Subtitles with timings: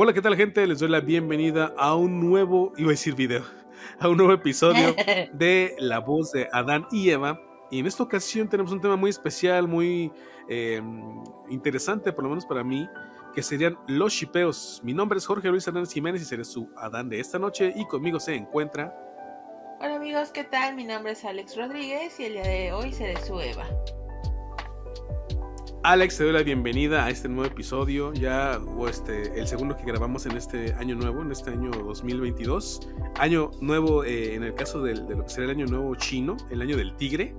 [0.00, 0.64] Hola, ¿qué tal gente?
[0.64, 3.42] Les doy la bienvenida a un nuevo, iba a decir video,
[3.98, 4.94] a un nuevo episodio
[5.32, 7.40] de La voz de Adán y Eva.
[7.68, 10.12] Y en esta ocasión tenemos un tema muy especial, muy
[10.48, 10.80] eh,
[11.48, 12.88] interesante, por lo menos para mí,
[13.34, 14.80] que serían los shipeos.
[14.84, 17.84] Mi nombre es Jorge Luis Hernández Jiménez y seré su Adán de esta noche y
[17.88, 18.96] conmigo se encuentra...
[19.80, 20.76] Hola amigos, ¿qué tal?
[20.76, 23.66] Mi nombre es Alex Rodríguez y el día de hoy seré su Eva.
[25.88, 29.86] Alex, te doy la bienvenida a este nuevo episodio, ya o este, el segundo que
[29.86, 32.90] grabamos en este año nuevo, en este año 2022.
[33.18, 36.60] Año nuevo eh, en el caso de lo que será el año nuevo chino, el
[36.60, 37.34] año del tigre.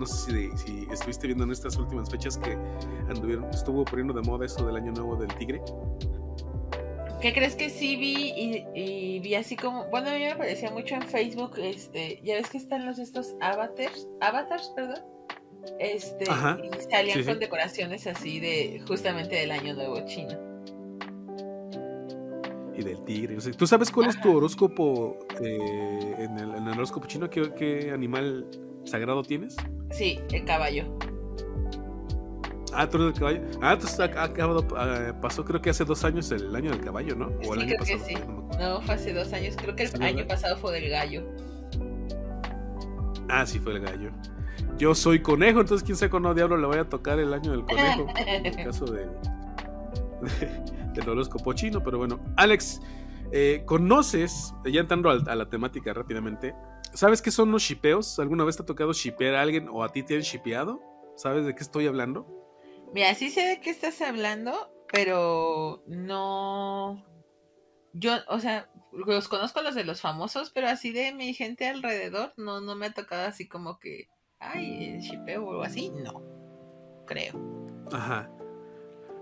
[0.00, 2.58] No sé si, estuviste viendo en estas últimas fechas que
[3.08, 5.62] anduvieron, estuvo poniendo de moda eso del año nuevo del tigre.
[7.20, 10.96] ¿Qué crees que sí vi y, vi así como, bueno, a mí me parecía mucho
[10.96, 15.11] en Facebook, este, ya ves que están los estos avatars, avatars, perdón,
[15.78, 20.38] este, y salían con decoraciones así de justamente del año nuevo chino.
[22.76, 23.36] Y del tigre.
[23.56, 27.28] ¿Tú sabes cuál es tu horóscopo eh, en, el, horóscopo chino?
[27.28, 28.46] ¿qué, animal
[28.84, 29.56] sagrado tienes?
[29.90, 30.84] Sí, el caballo.
[32.74, 33.40] Ah, tú eres el caballo.
[33.60, 37.26] Ah, entonces acabado, ah, pasó creo que hace dos años el año del caballo, ¿no?
[37.46, 37.98] O el año creo pasado.
[37.98, 38.58] que sí.
[38.58, 39.54] No, fue hace dos años.
[39.56, 41.22] Creo que el año pasado fue del gallo.
[43.28, 44.10] Ah, sí, fue el gallo.
[44.78, 47.64] Yo soy conejo, entonces quién sabe cuándo diablo le voy a tocar el año del
[47.64, 48.06] conejo.
[48.16, 49.06] en el caso de,
[50.94, 52.20] del horóscopo chino, pero bueno.
[52.36, 52.80] Alex,
[53.32, 56.54] eh, ¿conoces, ya entrando a, la temática rápidamente,
[56.94, 58.18] ¿sabes qué son los shipeos?
[58.18, 60.80] ¿Alguna vez te ha tocado shipear a alguien o a ti te han shipeado?
[61.16, 62.26] ¿Sabes de qué estoy hablando?
[62.92, 67.06] Mira, sí sé de qué estás hablando, pero no.
[67.94, 72.34] Yo, o sea, los conozco los de los famosos, pero así de mi gente alrededor,
[72.36, 74.08] no, no me ha tocado así como que
[74.42, 76.22] ay, shipeo o algo así, no,
[77.06, 77.34] creo.
[77.92, 78.30] Ajá.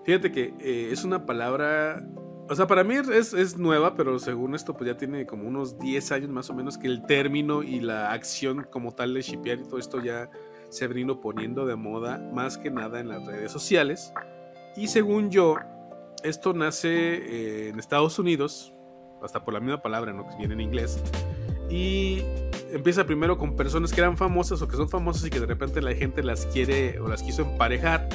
[0.04, 2.02] Fíjate que eh, es una palabra,
[2.48, 5.78] o sea, para mí es, es, nueva, pero según esto, pues ya tiene como unos
[5.78, 9.60] 10 años más o menos que el término y la acción como tal de shipear
[9.60, 10.30] y todo esto ya
[10.70, 14.12] se venido poniendo de moda más que nada en las redes sociales.
[14.76, 15.56] Y según yo,
[16.22, 18.72] esto nace eh, en Estados Unidos,
[19.22, 20.26] hasta por la misma palabra, ¿no?
[20.28, 21.02] Que viene en inglés.
[21.68, 22.22] Y
[22.72, 25.80] empieza primero con personas que eran famosas o que son famosas y que de repente
[25.82, 28.08] la gente las quiere o las quiso emparejar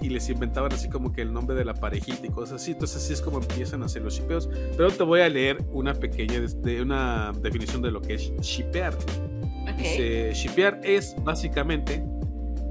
[0.00, 2.72] y les inventaban así como que el nombre de la parejita y cosas así.
[2.72, 4.48] Entonces así es como empiezan a hacer los shipeos.
[4.76, 8.96] Pero te voy a leer una pequeña de una definición de lo que es shipear.
[9.74, 10.32] Okay.
[10.32, 12.02] shipear es básicamente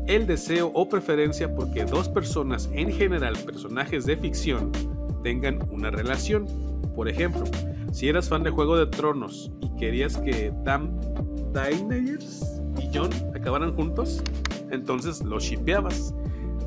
[0.08, 4.72] el deseo o preferencia porque dos personas, en general personajes de ficción,
[5.24, 6.48] tengan una relación.
[6.96, 7.44] Por ejemplo,
[7.92, 11.00] si eras fan de Juego de Tronos y querías que Tam
[11.54, 14.24] Daenerys y Jon acabaran juntos,
[14.72, 16.14] entonces los shipeabas.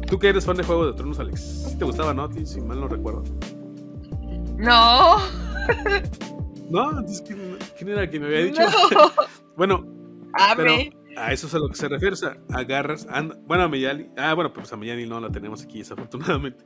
[0.08, 1.76] ¿Tú que eres fan de Juego de Tronos, Alex?
[1.78, 2.28] ¿Te gustaba, no?
[2.44, 3.24] Si mal no recuerdo.
[4.56, 5.16] No.
[6.70, 7.04] no,
[7.76, 8.62] ¿quién era quien me había dicho?
[9.56, 9.86] bueno,
[10.56, 10.74] pero
[11.16, 12.14] a eso es a lo que se refiere.
[12.14, 13.06] O sea, agarras.
[13.46, 13.68] bueno, a.
[14.16, 16.64] Ah, bueno, pues a Miyali no la tenemos aquí, desafortunadamente.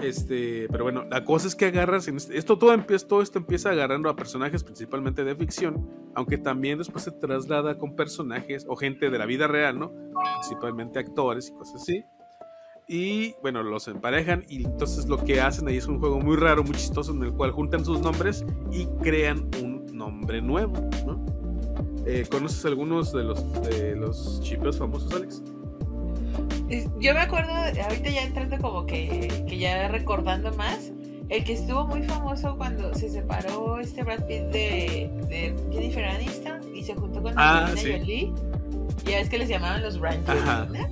[0.00, 2.08] Este, pero bueno, la cosa es que agarras.
[2.08, 6.78] Este, esto todo, empieza, todo esto empieza agarrando a personajes principalmente de ficción, aunque también
[6.78, 9.92] después se traslada con personajes o gente de la vida real, ¿no?
[10.40, 12.04] Principalmente actores y cosas así.
[12.86, 16.62] Y bueno, los emparejan y entonces lo que hacen ahí es un juego muy raro,
[16.62, 20.74] muy chistoso, en el cual juntan sus nombres y crean un nombre nuevo.
[22.06, 25.42] Eh, ¿Conoces algunos de los, de los chipeos famosos, Alex?
[26.98, 30.90] Yo me acuerdo, ahorita ya entrando como que, que ya recordando más,
[31.28, 36.74] el que estuvo muy famoso cuando se separó este Brad Pitt de, de Jennifer Aniston
[36.74, 38.32] y se juntó con ah, Angelina Jolie.
[39.04, 40.88] Ya ves que les llamaban los Brangelina.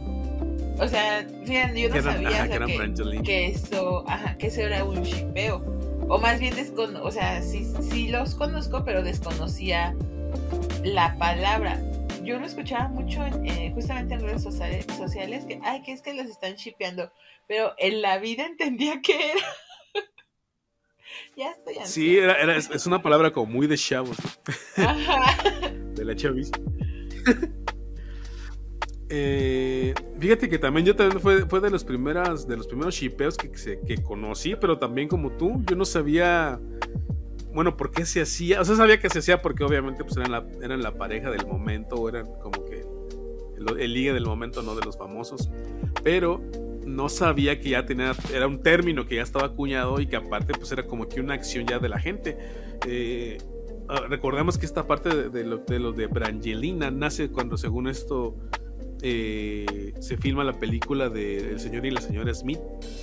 [0.78, 5.62] O sea, fíjate, yo no sabía que, que, eso, ajá, que eso era un shipeo.
[6.08, 9.94] O más bien, descono o sea, sí, sí los conozco, pero desconocía
[10.82, 11.80] la palabra
[12.24, 16.14] yo lo escuchaba mucho eh, justamente en redes sociales, sociales que, ay, que es que
[16.14, 17.12] los están shipeando,
[17.48, 19.40] pero en la vida entendía que era.
[21.36, 21.92] ya estoy así.
[21.92, 24.16] Sí, era, es, una palabra como muy de chavos.
[25.94, 26.50] de la chavis.
[29.14, 33.36] Eh, fíjate que también yo también fue, fue de los primeras de los primeros shipeos
[33.36, 36.58] que, que conocí, pero también como tú, yo no sabía
[37.54, 38.60] bueno, ¿por qué se hacía?
[38.60, 41.46] O sea, sabía que se hacía porque obviamente pues eran la, eran la pareja del
[41.46, 42.84] momento, o eran como que
[43.58, 45.50] el, el ligue del momento, no de los famosos.
[46.02, 46.40] Pero
[46.86, 50.52] no sabía que ya tenía, era un término que ya estaba acuñado y que aparte
[50.54, 52.36] pues era como que una acción ya de la gente.
[52.86, 53.38] Eh,
[53.88, 58.36] ah, recordemos que esta parte de, lo, de, lo de Brangelina nace cuando según esto
[59.02, 62.60] eh, se filma la película de El señor y la señora Smith.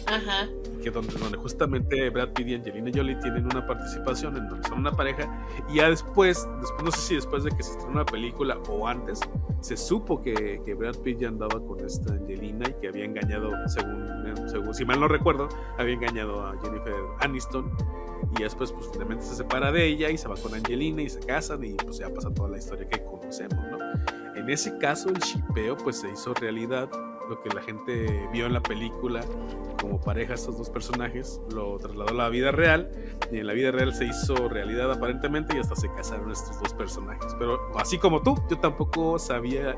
[0.07, 0.47] Ajá.
[0.81, 4.79] Que donde, donde justamente Brad Pitt y Angelina Jolie tienen una participación en donde son
[4.79, 5.47] una pareja.
[5.69, 8.87] Y ya después, después no sé si después de que se estrenó la película o
[8.87, 9.19] antes,
[9.61, 13.51] se supo que, que Brad Pitt ya andaba con esta Angelina y que había engañado,
[13.67, 17.71] según, según si mal no recuerdo, había engañado a Jennifer Aniston
[18.37, 21.19] y después pues finalmente se separa de ella y se va con Angelina y se
[21.19, 24.18] casan y pues ya pasa toda la historia que conocemos, ¿no?
[24.49, 26.89] En ese caso el shipeo pues se hizo realidad,
[27.29, 29.23] lo que la gente vio en la película
[29.79, 32.89] como pareja estos dos personajes lo trasladó a la vida real
[33.31, 36.73] y en la vida real se hizo realidad aparentemente y hasta se casaron estos dos
[36.73, 37.35] personajes.
[37.37, 39.77] Pero así como tú, yo tampoco sabía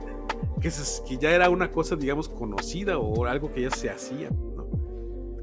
[0.61, 0.71] que,
[1.05, 4.29] que ya era una cosa digamos conocida o algo que ya se hacía.
[4.29, 4.69] ¿no?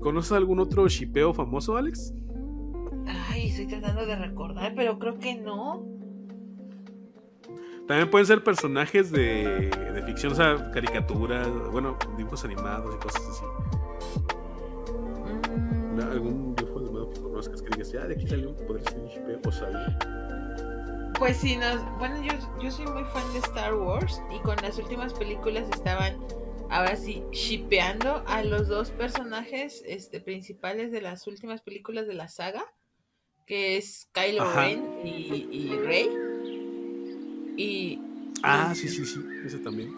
[0.00, 2.14] ¿Conoces algún otro shipeo famoso, Alex?
[3.28, 5.97] Ay, estoy tratando de recordar, pero creo que no.
[7.88, 13.22] También pueden ser personajes de, de ficción, o sea, caricaturas, bueno, dibujos animados y cosas
[13.30, 13.44] así.
[15.54, 19.50] Mm, ¿Algún dibujo animado que conozcas que digas, ya de aquí salió, podría ser o
[19.50, 19.78] salió?
[21.18, 24.78] Pues sí, nos, bueno, yo, yo soy muy fan de Star Wars y con las
[24.78, 26.18] últimas películas estaban
[26.68, 32.28] ahora sí shipeando a los dos personajes este, principales de las últimas películas de la
[32.28, 32.66] saga,
[33.46, 34.64] que es Kylo Ajá.
[34.64, 36.27] Ren y, y Rey.
[37.58, 37.98] Y,
[38.42, 39.90] Ah, sí, sí, sí, ese también.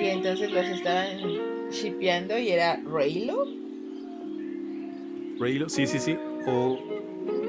[0.00, 1.06] y entonces los estaban
[1.70, 3.46] shipeando y era Reylo.
[5.40, 6.16] Raylo, sí, sí, sí.
[6.46, 6.78] O.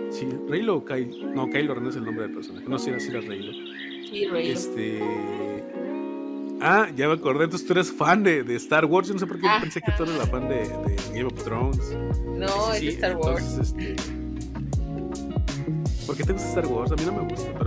[0.10, 1.34] Sí, Raylo o Kylo.
[1.34, 2.66] No, Kylo Ren es el nombre del personaje.
[2.68, 3.52] No, sí, era, sí era Raylo.
[4.10, 4.54] Sí, Reylo.
[4.54, 5.00] Este.
[6.62, 7.44] Ah, ya me acordé.
[7.44, 9.08] Entonces tú eres fan de, de Star Wars.
[9.10, 9.62] Yo no sé por qué Ajá.
[9.62, 11.96] pensé que tú eres la fan de, de Game of Thrones.
[12.38, 13.44] no, Sí, es de Star Wars.
[13.50, 13.96] entonces, este,
[16.06, 16.92] ¿Por qué te gusta Star Wars?
[16.92, 17.67] A mí no me gusta, pero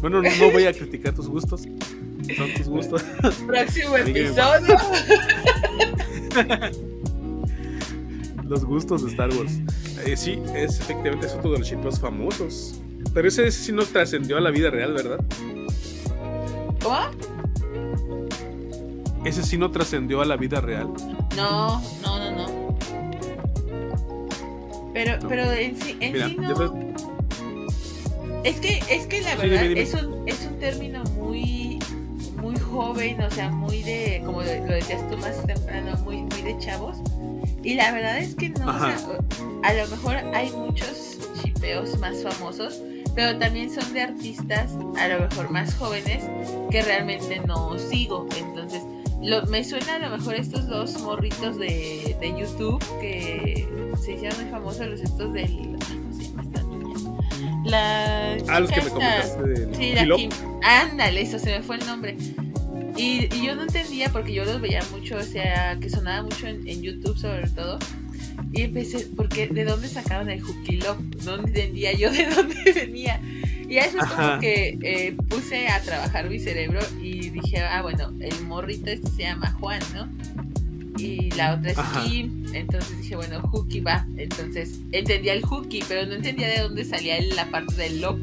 [0.00, 0.22] bueno.
[0.22, 1.62] No, no voy a criticar tus gustos.
[2.36, 3.02] Son tus gustos.
[3.46, 4.76] Próximo episodio.
[8.44, 9.58] Los gustos de Star Wars.
[10.04, 12.80] Eh, sí, es efectivamente es otro de los shipeos famosos.
[13.14, 15.20] Pero ese, ese sí no trascendió a la vida real, ¿verdad?
[16.82, 16.98] ¿Cómo?
[19.24, 20.88] Ese sí no trascendió a la vida real.
[21.36, 22.78] No, no, no, no.
[24.94, 25.28] Pero, No.
[25.28, 26.89] pero en sí, en Mira, sí no.
[28.44, 29.80] Es que, es que la Sí, verdad dime, dime.
[29.82, 31.78] Es, un, es un término muy,
[32.40, 36.56] muy joven, o sea, muy de, como lo decías tú más temprano, muy, muy de
[36.58, 36.96] chavos.
[37.62, 38.96] Y la verdad es que no, o sea,
[39.62, 42.80] a lo mejor hay muchos chipeos más famosos,
[43.14, 46.24] pero también son de artistas a lo mejor más jóvenes
[46.70, 48.26] que realmente no sigo.
[48.38, 48.82] Entonces,
[49.20, 53.68] lo, me suena a lo mejor estos dos morritos de, de YouTube que
[54.02, 55.44] se hicieron muy famosos, los estos del...
[55.90, 56.94] ay, ¿Cómo se llama esta niña?
[57.64, 58.09] La
[58.50, 60.16] Ah, los que me comentaste del Sí, la.
[60.16, 60.30] Kim.
[60.62, 62.16] Ándale, eso se me fue el nombre.
[62.96, 66.46] Y, y yo no entendía porque yo los veía mucho, o sea, que sonaba mucho
[66.46, 67.78] en, en YouTube sobre todo.
[68.52, 70.98] Y empecé, porque ¿de dónde sacaron el Jukilop?
[71.24, 73.20] No entendía yo de dónde venía.
[73.68, 74.30] Y después Ajá.
[74.30, 79.08] como que eh, puse a trabajar mi cerebro y dije, ah, bueno, el morrito este
[79.10, 80.08] se llama Juan, ¿no?
[80.98, 82.04] Y la otra es Ajá.
[82.04, 82.44] Kim.
[82.52, 84.04] Entonces dije, bueno, Juki va.
[84.16, 88.18] Entonces entendía el Juki, pero no entendía de dónde salía la parte del Lop.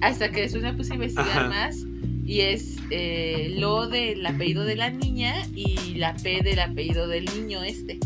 [0.00, 1.48] Hasta que después me puse a investigar Ajá.
[1.48, 1.84] más.
[2.24, 7.24] Y es eh, lo del apellido de la niña y la P del apellido del
[7.26, 7.98] niño este.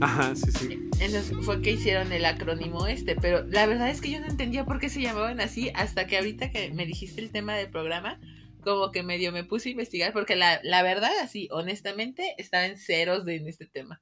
[0.00, 0.88] Ajá, sí, sí.
[1.00, 4.64] Entonces fue que hicieron el acrónimo este, pero la verdad es que yo no entendía
[4.64, 8.20] por qué se llamaban así hasta que ahorita que me dijiste el tema del programa,
[8.64, 12.78] como que medio me puse a investigar, porque la, la verdad, así, honestamente, estaba en
[12.78, 14.00] ceros de, en este tema.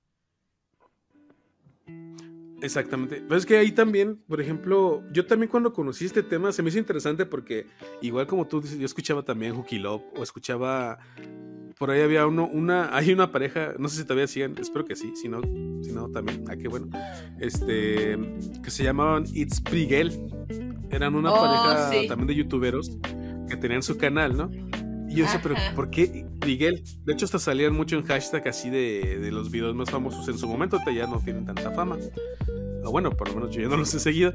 [2.62, 3.22] Exactamente.
[3.26, 6.68] Pero es que ahí también, por ejemplo, yo también cuando conocí este tema se me
[6.70, 7.66] hizo interesante porque,
[8.00, 10.98] igual como tú dices, yo escuchaba también Hooky Love o escuchaba.
[11.78, 14.94] Por ahí había uno, una, hay una pareja, no sé si todavía siguen, espero que
[14.94, 15.40] sí, si no,
[15.82, 16.88] si no también, ah, qué bueno,
[17.40, 18.16] este,
[18.62, 20.12] que se llamaban It's Prigel,
[20.90, 22.06] eran una Oh, pareja sí.
[22.06, 22.96] también de youtuberos
[23.48, 24.50] que tenían su canal, ¿no?
[25.12, 25.54] Y yo decía, pero.
[25.74, 26.82] ¿por qué Miguel?
[27.04, 30.38] De hecho, hasta salían mucho en hashtag así de, de los videos más famosos en
[30.38, 31.98] su momento, ahorita ya no tienen tanta fama.
[32.84, 34.34] O bueno, por lo menos yo ya no los he seguido.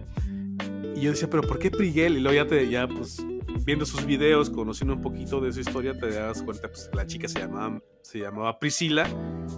[0.96, 2.18] Y yo decía, pero ¿por qué Priguel?
[2.18, 3.24] Y luego ya te, ya pues,
[3.66, 7.28] viendo sus videos, conociendo un poquito de su historia, te das cuenta, pues, la chica
[7.28, 9.08] se llamaba, se llamaba Priscila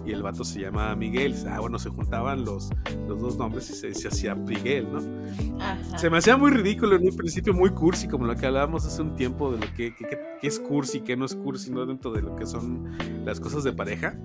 [0.06, 1.34] y el vato se llamaba Miguel.
[1.48, 2.70] Ah, bueno, se juntaban los,
[3.08, 4.98] los dos nombres y se, se hacía Priguel, ¿no?
[5.62, 5.98] Ajá.
[5.98, 9.02] Se me hacía muy ridículo en un principio, muy cursi, como lo que hablábamos hace
[9.02, 12.22] un tiempo de lo que, que- es cursi, que no es cursi, no dentro de
[12.22, 14.18] lo que son las cosas de pareja.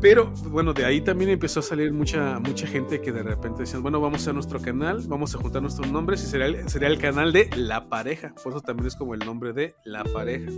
[0.00, 3.82] Pero bueno, de ahí también empezó a salir mucha, mucha gente que de repente decían,
[3.82, 6.98] bueno, vamos a nuestro canal, vamos a juntar nuestros nombres y sería el, sería el
[6.98, 8.32] canal de La Pareja.
[8.44, 10.52] Por eso también es como el nombre de La Pareja.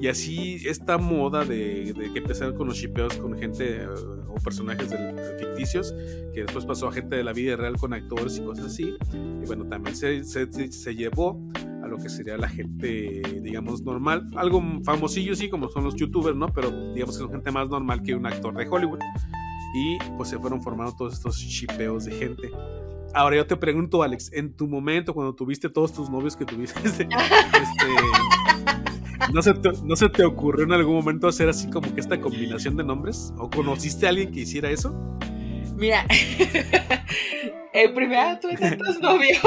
[0.00, 3.88] Y así esta moda de, que empezaron con los shipeos con gente eh,
[4.28, 4.88] o personajes
[5.38, 5.94] ficticios,
[6.32, 8.94] que después pasó a gente de la vida real con actores y cosas así.
[9.12, 11.38] Y bueno, también se, se, llevó
[11.82, 14.26] a lo que sería la gente, digamos, normal.
[14.36, 16.48] Algo famosillo, sí, como son los youtubers, ¿no?
[16.48, 19.00] Pero digamos que son gente más normal que un actor de Hollywood.
[19.74, 22.50] Y pues se fueron formando todos estos shipeos de gente.
[23.12, 26.80] Ahora yo te pregunto, Alex, en tu momento, cuando tuviste todos tus novios que tuviste,
[26.84, 27.08] este,
[29.32, 32.20] ¿no, se te, ¿no se te ocurrió en algún momento hacer así como que esta
[32.20, 33.32] combinación de nombres?
[33.38, 34.94] ¿O conociste a alguien que hiciera eso?
[35.76, 36.04] Mira,
[37.72, 39.38] el primero tuve tantos novios.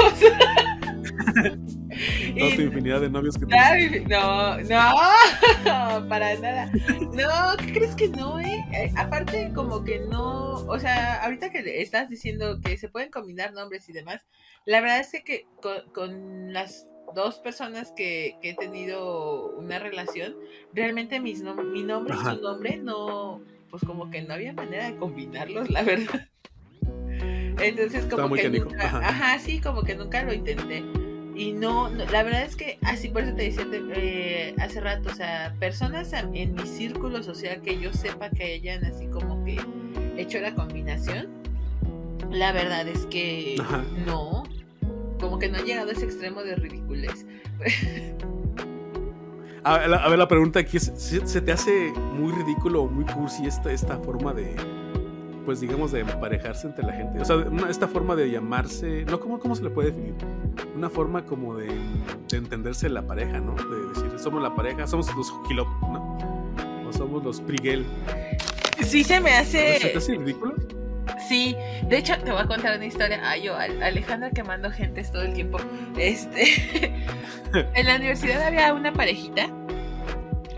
[2.38, 4.08] Toda tu infinidad de novios que tienes.
[4.08, 6.70] No, no, para nada.
[7.12, 8.64] No, ¿qué crees que no, eh?
[8.72, 8.92] eh?
[8.96, 10.54] Aparte, como que no.
[10.66, 14.22] O sea, ahorita que estás diciendo que se pueden combinar nombres y demás,
[14.64, 15.46] la verdad es que
[15.92, 20.34] con, las dos personas que, he tenido una relación,
[20.72, 23.40] realmente mis mi nombre y su nombre no.
[23.70, 26.28] Pues como que no había manera de combinarlos, la verdad.
[27.60, 29.38] Entonces, como que nunca, ajá.
[29.38, 30.84] sí, como que nunca lo intenté.
[31.36, 33.66] Y no, la verdad es que así por eso te decía
[33.96, 38.84] eh, hace rato, o sea, personas en mi círculo social que yo sepa que hayan
[38.84, 39.58] así como que
[40.16, 41.28] hecho la combinación,
[42.30, 43.56] la verdad es que
[44.06, 44.44] no,
[45.18, 47.26] como que no han llegado a ese extremo de ridiculez.
[49.64, 52.88] a, ver, la, a ver, la pregunta aquí es, ¿se te hace muy ridículo o
[52.88, 54.54] muy cursi esta, esta forma de,
[55.44, 57.20] pues digamos, de emparejarse entre la gente.
[57.20, 60.14] O sea, esta forma de llamarse, no, ¿cómo, ¿cómo se le puede definir?
[60.74, 61.68] Una forma como de,
[62.32, 63.54] entenderse la pareja, ¿no?
[63.54, 66.18] De decir, somos la pareja, somos los Hokilop, ¿no?
[66.88, 67.84] O somos los Prigel.
[68.82, 69.78] Sí, se me hace...
[69.78, 70.54] ¿Se te hace ridículo?
[71.18, 71.56] Sí,
[71.88, 73.20] de hecho te voy a contar una historia.
[73.22, 75.58] Ay, yo, Alejandra quemando gentes todo el tiempo.
[75.96, 76.92] Este,
[77.74, 79.48] en la universidad había una parejita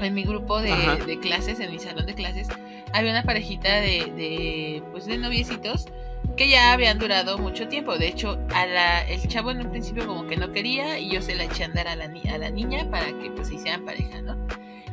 [0.00, 0.74] en mi grupo de,
[1.06, 2.48] de, clases, en mi salón de clases,
[2.92, 5.86] había una parejita de, pues de noviecitos
[6.36, 7.96] que ya habían durado mucho tiempo.
[7.96, 11.22] De hecho, a la, el chavo en un principio como que no quería y yo
[11.22, 13.84] se la eché a andar a la, a la niña para que pues se hicieran
[13.84, 14.36] pareja, ¿no?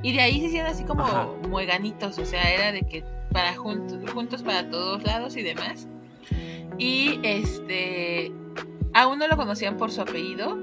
[0.03, 3.97] Y de ahí se hicieron así como mueganitos, o sea, era de que para juntos,
[4.11, 5.87] juntos para todos lados y demás.
[6.77, 8.31] Y este,
[8.93, 10.57] a uno lo conocían por su apellido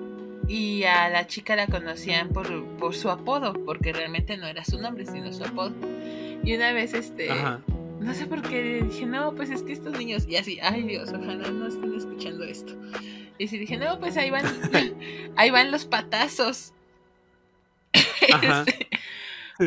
[0.46, 4.80] y a la chica la conocían por, por su apodo, porque realmente no era su
[4.80, 5.72] nombre, sino su apodo.
[6.44, 7.28] Y una vez, este,
[8.00, 11.10] no sé por qué, dije, no, pues es que estos niños, y así, ay Dios,
[11.10, 12.72] ojalá no estén escuchando esto.
[13.38, 14.44] Y así dije, no, pues ahí van,
[15.36, 16.72] ahí van los patazos.
[18.30, 18.86] Este,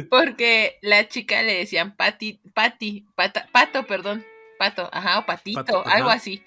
[0.10, 3.06] porque la chica le decían pati, pati,
[3.52, 4.26] pato, perdón,
[4.58, 6.42] pato, ajá, o patito, algo así.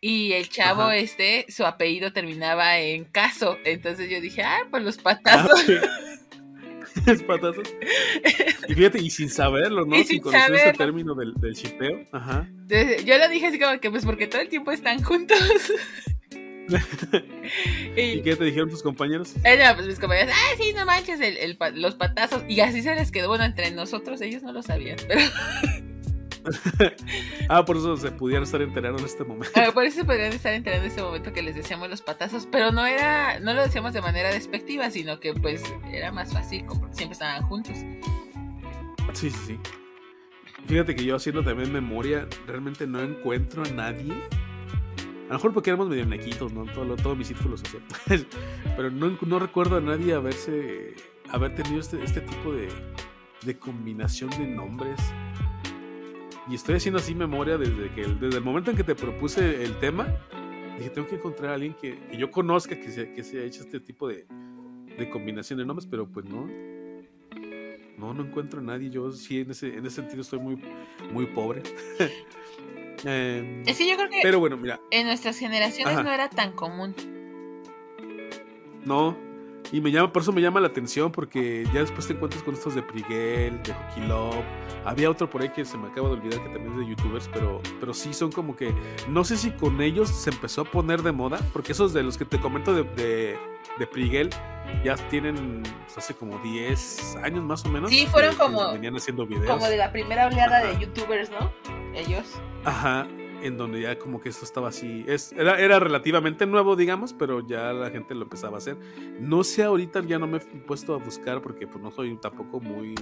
[0.00, 3.58] Y el chavo este, su apellido terminaba en caso.
[3.64, 5.64] Entonces yo dije, ah, pues los ah, patazos.
[7.06, 7.74] los patazos.
[8.68, 9.96] Y fíjate, y sin saberlo, ¿no?
[10.04, 12.06] sin, conocer ese término del, del chipeo.
[12.12, 12.48] Ajá.
[13.04, 15.38] Yo lo dije así como que, pues porque todo el tiempo están juntos.
[17.96, 19.34] y, qué te dijeron tus compañeros?
[19.44, 22.42] Eh, pues mis compañeros, ah, sí, no manches, el, los patazos.
[22.48, 25.20] Y así se les quedó, bueno, entre nosotros, ellos no lo sabían, pero.
[27.48, 29.52] ah, por eso se pudieran estar enterando en este momento.
[29.54, 32.46] Ah, por eso se podrían estar enterando en este momento que les decíamos los patazos,
[32.50, 36.64] pero no era, no lo decíamos de manera despectiva, sino que pues era más fácil,
[36.66, 37.76] porque siempre estaban juntos.
[39.14, 39.58] Sí, sí, sí.
[40.66, 44.12] Fíjate que yo haciendo también memoria, realmente no encuentro a nadie.
[45.28, 46.64] A lo mejor porque éramos medio nequitos, ¿no?
[46.64, 47.82] Todo, todo mi círculo social.
[48.76, 50.94] Pero no, no recuerdo a nadie haberse,
[51.28, 52.68] haber tenido este, este tipo de,
[53.44, 54.98] de combinación de nombres.
[56.48, 59.78] Y estoy haciendo así memoria desde que desde el momento en que te propuse el
[59.78, 60.08] tema.
[60.78, 63.62] Dije, tengo que encontrar a alguien que, yo conozca que se, que se haya hecho
[63.62, 64.26] este tipo de,
[64.96, 66.48] de combinación de nombres, pero pues no.
[67.98, 68.88] No, no encuentro a nadie.
[68.88, 70.58] Yo sí, en ese, en ese sentido estoy muy,
[71.12, 71.62] muy pobre.
[73.04, 74.80] eh, sí, yo creo que pero bueno, mira.
[74.90, 76.94] en nuestras generaciones no era tan común.
[78.84, 79.16] No,
[79.72, 82.54] y me llama, por eso me llama la atención, porque ya después te encuentras con
[82.54, 84.44] estos de Priguel, de Hockey Love.
[84.84, 87.28] Había otro por ahí que se me acaba de olvidar que también es de youtubers,
[87.32, 88.74] pero, pero sí son como que.
[89.08, 92.16] No sé si con ellos se empezó a poner de moda, porque esos de los
[92.16, 93.38] que te comento de, de,
[93.78, 94.30] de Priguel
[94.84, 97.90] ya tienen pues, hace como 10 años más o menos.
[97.90, 98.72] Sí, fueron como.
[98.72, 99.46] Venían haciendo videos.
[99.46, 101.52] Como de la primera oleada de youtubers, ¿no?
[101.94, 102.40] Ellos.
[102.64, 103.06] Ajá
[103.42, 107.46] en donde ya como que esto estaba así, es, era, era relativamente nuevo, digamos, pero
[107.46, 108.76] ya la gente lo empezaba a hacer.
[109.20, 112.60] No sé, ahorita ya no me he puesto a buscar porque pues no soy tampoco
[112.60, 112.94] muy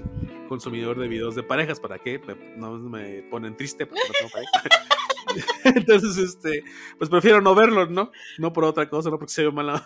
[0.48, 2.20] consumidor de videos de parejas, ¿para qué?
[2.56, 4.86] no me ponen triste porque no tengo pareja.
[5.76, 6.64] Entonces, este,
[6.98, 8.10] pues prefiero no verlos, ¿no?
[8.38, 9.84] No por otra cosa, no porque se ve mala.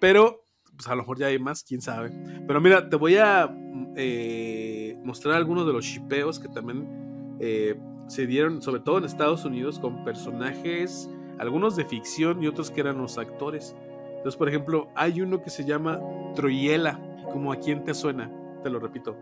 [0.00, 0.44] Pero
[0.76, 2.10] pues a lo mejor ya hay más, quién sabe.
[2.46, 3.54] Pero mira, te voy a
[3.96, 9.44] eh, mostrar algunos de los shipeos que también eh, se dieron, sobre todo en Estados
[9.44, 11.08] Unidos, con personajes,
[11.38, 13.74] algunos de ficción y otros que eran los actores.
[14.08, 16.00] Entonces, por ejemplo, hay uno que se llama
[16.34, 17.00] Troyela,
[17.32, 18.30] como a quién te suena,
[18.62, 19.16] te lo repito.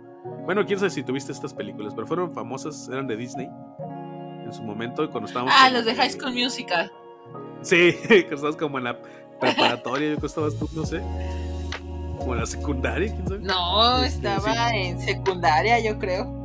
[0.44, 3.48] Bueno, quién sabe si tuviste estas películas, pero fueron famosas, eran de Disney
[4.44, 5.52] en su momento cuando estábamos.
[5.56, 6.92] Ah, los de High School Musical.
[7.62, 8.98] Sí, que estabas como en la
[9.40, 11.00] preparatoria, yo que estabas tú, no sé.
[12.18, 13.40] Como en la secundaria, quién sabe.
[13.40, 16.41] No, este, estaba en secundaria, yo creo.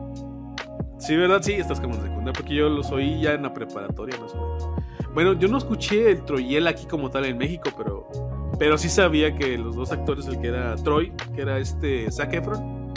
[0.98, 1.42] Sí, ¿verdad?
[1.42, 4.36] Sí, estás como en secundaria, porque yo los oí ya en la preparatoria, más o
[4.36, 4.70] menos.
[5.14, 8.08] Bueno, yo no escuché el Troyel aquí como tal en México, pero,
[8.60, 12.34] pero sí sabía que los dos actores, el que era Troy, que era este Zac
[12.34, 12.94] Efron,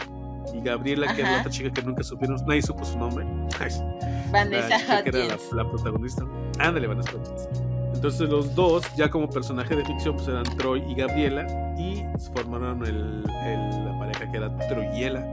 [0.55, 3.25] y Gabriela, que era la otra chica que nunca supieron, nadie supo su nombre.
[4.31, 6.25] Vanessa la que era la, protagonista.
[6.59, 7.49] Ándale, Vanessa Hudgens.
[7.95, 11.47] Entonces los dos, ya como personaje de ficción, pues eran Troy y Gabriela,
[11.79, 12.05] y
[12.35, 15.27] formaron el, la pareja que era Troyela.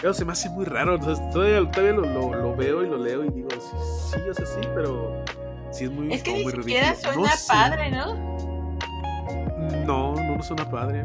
[0.00, 3.30] Pero se me hace muy raro, todavía, todavía lo, lo, veo y lo leo y
[3.30, 5.24] digo, sí, sí, o sea, sí, pero
[5.70, 8.14] sí es muy Es que ni siquiera suena padre, ¿no?
[9.86, 11.04] No, no suena padre.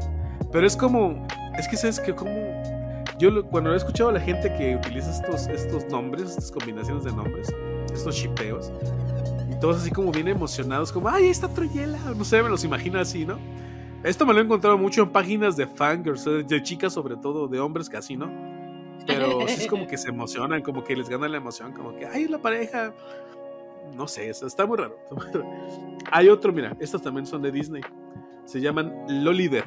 [0.52, 1.26] Pero es como,
[1.58, 2.32] es que sabes que como
[3.18, 7.12] yo cuando he escuchado a la gente que utiliza estos, estos nombres, estas combinaciones de
[7.12, 7.54] nombres,
[7.94, 8.72] estos chipeos,
[9.50, 13.00] y todos así como bien emocionados, como, ay, esta Troyela, no sé, me los imagino
[13.00, 13.38] así, ¿no?
[14.04, 17.60] Esto me lo he encontrado mucho en páginas de fangirls, de chicas sobre todo, de
[17.60, 18.61] hombres casi, ¿no?
[19.08, 22.06] Pero sí es como que se emocionan, como que les gana la emoción, como que,
[22.06, 22.94] ay, la pareja.
[23.96, 24.98] No sé, está muy raro.
[26.12, 27.82] Hay otro, mira, estos también son de Disney.
[28.46, 29.66] Se llaman Loliver.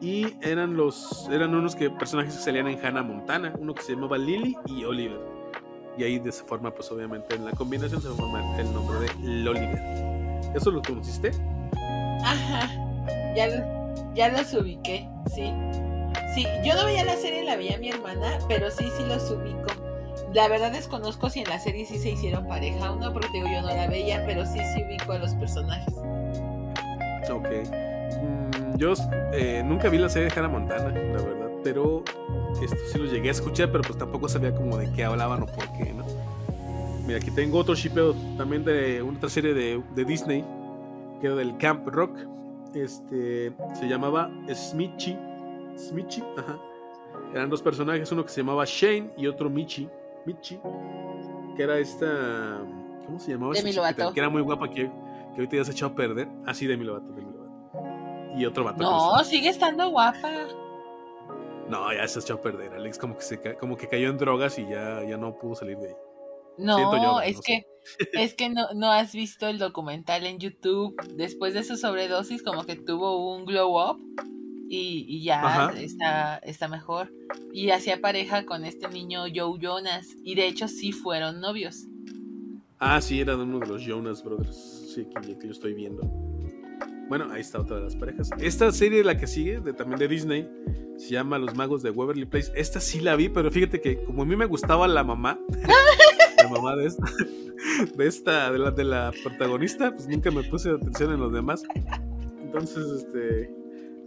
[0.00, 3.94] Y eran los eran unos que personajes que salían en Hannah Montana, uno que se
[3.94, 5.20] llamaba Lily y Oliver.
[5.96, 9.12] Y ahí de esa forma, pues obviamente en la combinación se forma el nombre de
[9.42, 9.82] Loliver.
[10.54, 11.32] ¿Eso lo conociste?
[12.22, 12.70] Ajá.
[13.34, 15.52] Ya, ya los ubiqué, sí.
[16.34, 19.66] Sí, yo no veía la serie, la veía mi hermana, pero sí, sí los ubico.
[20.32, 23.46] La verdad desconozco si en la serie sí se hicieron pareja o no, porque digo,
[23.46, 25.94] yo no la veía, pero sí, sí ubico a los personajes.
[27.30, 27.48] Ok.
[28.22, 28.94] Mm, yo
[29.32, 32.04] eh, nunca vi la serie de Hannah Montana, la verdad, pero
[32.62, 35.46] esto sí lo llegué a escuchar, pero pues tampoco sabía como de qué hablaban o
[35.46, 36.04] por qué, ¿no?
[37.06, 40.44] Mira, aquí tengo otro shipeo también de otra serie de, de Disney,
[41.20, 42.18] que era del Camp Rock.
[42.74, 43.50] Este
[43.80, 45.16] se llamaba Smitchy
[45.92, 46.58] Michi, ajá.
[47.34, 49.88] Eran dos personajes, uno que se llamaba Shane y otro Michi,
[50.24, 50.58] Michi,
[51.56, 52.60] que era esta,
[53.06, 53.54] ¿cómo se llamaba?
[53.54, 54.12] Demi Lovato.
[54.12, 56.28] Que era muy guapa, que, que ahorita ya se ha echado a perder.
[56.46, 58.38] Así ah, Demi Lovato, Demi Lovato.
[58.38, 58.82] Y otro vato.
[58.82, 60.30] No, sigue estando guapa.
[61.68, 62.72] No, ya se ha echado a perder.
[62.74, 65.76] Alex como que, se, como que cayó en drogas y ya, ya no pudo salir
[65.78, 65.94] de ahí.
[66.58, 67.66] No, es que
[68.14, 70.94] es que no, no has visto el documental en YouTube.
[71.14, 73.98] Después de su sobredosis, como que tuvo un glow up
[74.70, 77.12] y, ya está, está mejor.
[77.52, 80.16] Y hacía pareja con este niño Joe Jonas.
[80.22, 81.86] Y de hecho sí fueron novios.
[82.78, 84.92] Ah, sí, era uno de los Jonas Brothers.
[84.94, 86.02] Sí, que, yo estoy viendo.
[87.08, 88.30] Bueno, ahí está otra de las parejas.
[88.38, 90.48] Esta serie, la que sigue, de, también de Disney,
[90.96, 92.52] se llama Los Magos de Waverly Place.
[92.54, 95.40] Esta sí la vi, pero fíjate que como a mí me gustaba la mamá,
[96.36, 97.04] la mamá de esta,
[97.96, 101.64] de esta, de la, de la protagonista, pues nunca me puse atención en los demás.
[102.42, 103.50] Entonces, este,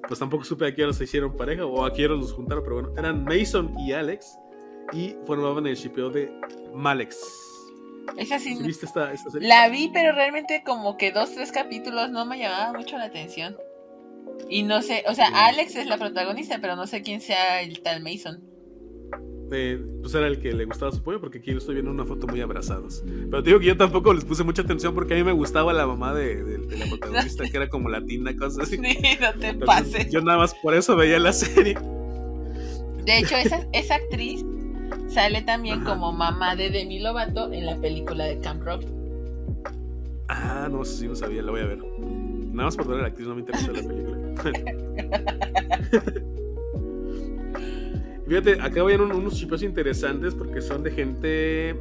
[0.08, 2.64] pues tampoco supe a qué hora se hicieron pareja o a qué hora los juntaron,
[2.64, 4.38] pero bueno, eran Mason y Alex
[4.94, 6.32] y formaban el shipeo de
[6.74, 7.20] Malex.
[8.18, 8.58] Esa sí.
[8.62, 9.48] ¿Viste esta, serie?
[9.48, 13.58] La vi, pero realmente como que dos, tres capítulos no me llamaba mucho la atención.
[14.50, 17.82] Y no sé, o sea, Alex es la protagonista, pero no sé quién sea el
[17.82, 18.51] tal Mason
[19.52, 22.26] pues era el que le gustaba su pollo, porque aquí lo estoy viendo una foto
[22.26, 23.04] muy abrazados.
[23.06, 25.74] Pero te digo que yo tampoco les puse mucha atención porque a mí me gustaba
[25.74, 28.78] la mamá de, la protagonista, que era como latina, cosas así.
[28.82, 30.10] Sí, no te pases.
[30.10, 31.78] Yo nada más por eso veía la serie.
[33.04, 34.46] De hecho, esa, esa actriz
[35.08, 38.84] sale también como mamá de Demi Lovato en la película de Camp Rock.
[40.30, 41.80] Ah, no sé si no sabía, la voy a ver.
[41.80, 44.18] Nada más por ver a la actriz, no me interesa la película.
[48.32, 51.76] Fíjate, acá voy a unos chipeos interesantes porque son de gente.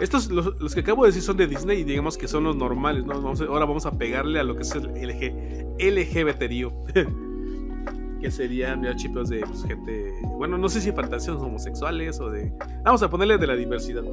[0.00, 3.04] Estos, los, que acabo de decir son de Disney y digamos que son los normales,
[3.04, 3.12] ¿no?
[3.12, 6.72] ahora vamos a pegarle a lo que es el LG, LGBTío.
[8.22, 10.10] que serían ya chipeos de pues, gente.
[10.38, 12.50] Bueno, no sé si fantasías homosexuales o de.
[12.82, 14.04] Vamos a ponerle de la diversidad.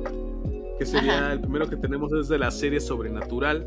[0.77, 3.65] Que sería el primero que tenemos es de la serie Sobrenatural.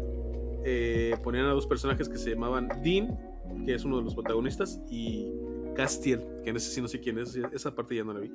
[0.67, 3.19] Eh, ponían a dos personajes que se llamaban Dean,
[3.65, 5.33] que es uno de los protagonistas, y
[5.75, 8.33] Castiel, que en ese sí no sé quién es, esa parte ya no la vi.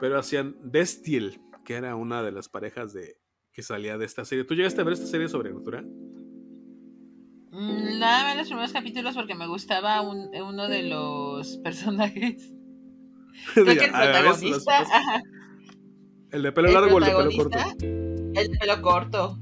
[0.00, 3.18] Pero hacían Destiel, que era una de las parejas de
[3.52, 4.44] que salía de esta serie.
[4.44, 5.86] ¿Tú llegaste a ver esta serie sobrenatural?
[7.50, 12.52] Mm, nada más los primeros capítulos porque me gustaba uno de los personajes.
[13.54, 14.84] Creo que el protagonista.
[16.30, 17.58] ¿El de pelo largo o el de pelo corto?
[17.80, 19.38] El de pelo corto.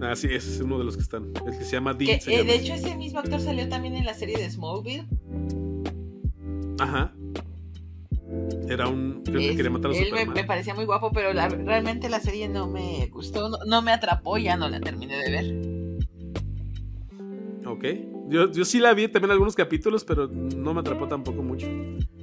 [0.00, 1.32] Ah, sí, ese es uno de los que están.
[1.46, 2.20] El que se llama Dean.
[2.26, 5.06] Eh, de hecho, ese mismo actor salió también en la serie de Smallville.
[6.78, 7.12] Ajá.
[8.68, 9.22] Era un.
[9.24, 12.66] Creo que quería matar a Él me, parecía muy guapo, pero realmente la serie no
[12.66, 16.06] me gustó, no, me atrapó, ya no la terminé de ver.
[17.66, 17.84] Ok.
[18.28, 21.66] Yo, yo sí la vi también algunos capítulos, pero no me atrapó tampoco mucho.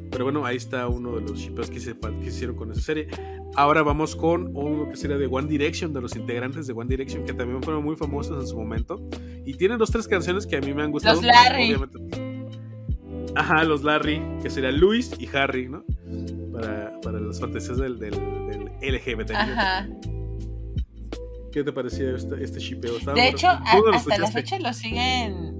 [0.09, 3.09] Pero bueno, ahí está uno de los shipeos que, se, que hicieron con esa serie.
[3.55, 7.25] Ahora vamos con uno que sería de One Direction, de los integrantes de One Direction,
[7.25, 9.07] que también fueron muy famosos en su momento.
[9.45, 11.21] Y tienen dos, tres canciones que a mí me han gustado.
[11.21, 11.75] Los Larry.
[13.35, 15.83] Ajá, los Larry, que serían Luis y Harry, ¿no?
[16.51, 18.13] Para, para las fantasías del, del,
[18.81, 19.31] LGBT.
[19.31, 19.87] Ajá.
[21.51, 22.99] ¿Qué te parecía este, este shipeo?
[23.13, 25.59] De hecho, hasta la fecha lo siguen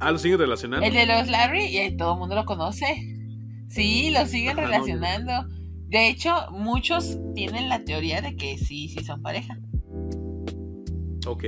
[0.00, 0.86] Ah, lo siguen relacionando.
[0.86, 2.84] El de los Larry, y todo el mundo lo conoce.
[3.68, 5.32] Sí, lo siguen relacionando.
[5.88, 9.58] De hecho, muchos tienen la teoría de que sí, sí son pareja.
[11.26, 11.44] Ok.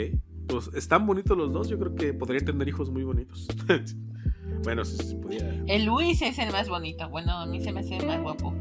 [0.47, 1.69] Pues están bonitos los dos.
[1.69, 3.47] Yo creo que podrían tener hijos muy bonitos.
[4.63, 5.65] bueno, si se podía.
[5.67, 7.09] El Luis es el más bonito.
[7.09, 8.55] Bueno, a mí se me hace más guapo.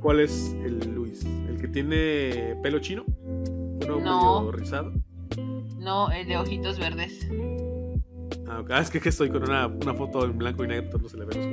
[0.00, 1.24] ¿Cuál es el Luis?
[1.24, 3.04] ¿El que tiene pelo chino?
[3.84, 4.52] ¿Uno no.
[4.52, 4.92] rizado?
[5.78, 7.28] No, el de ojitos verdes.
[8.48, 11.24] Ah, ah, es que, estoy con una, foto en blanco y negro, no se le
[11.26, 11.50] ve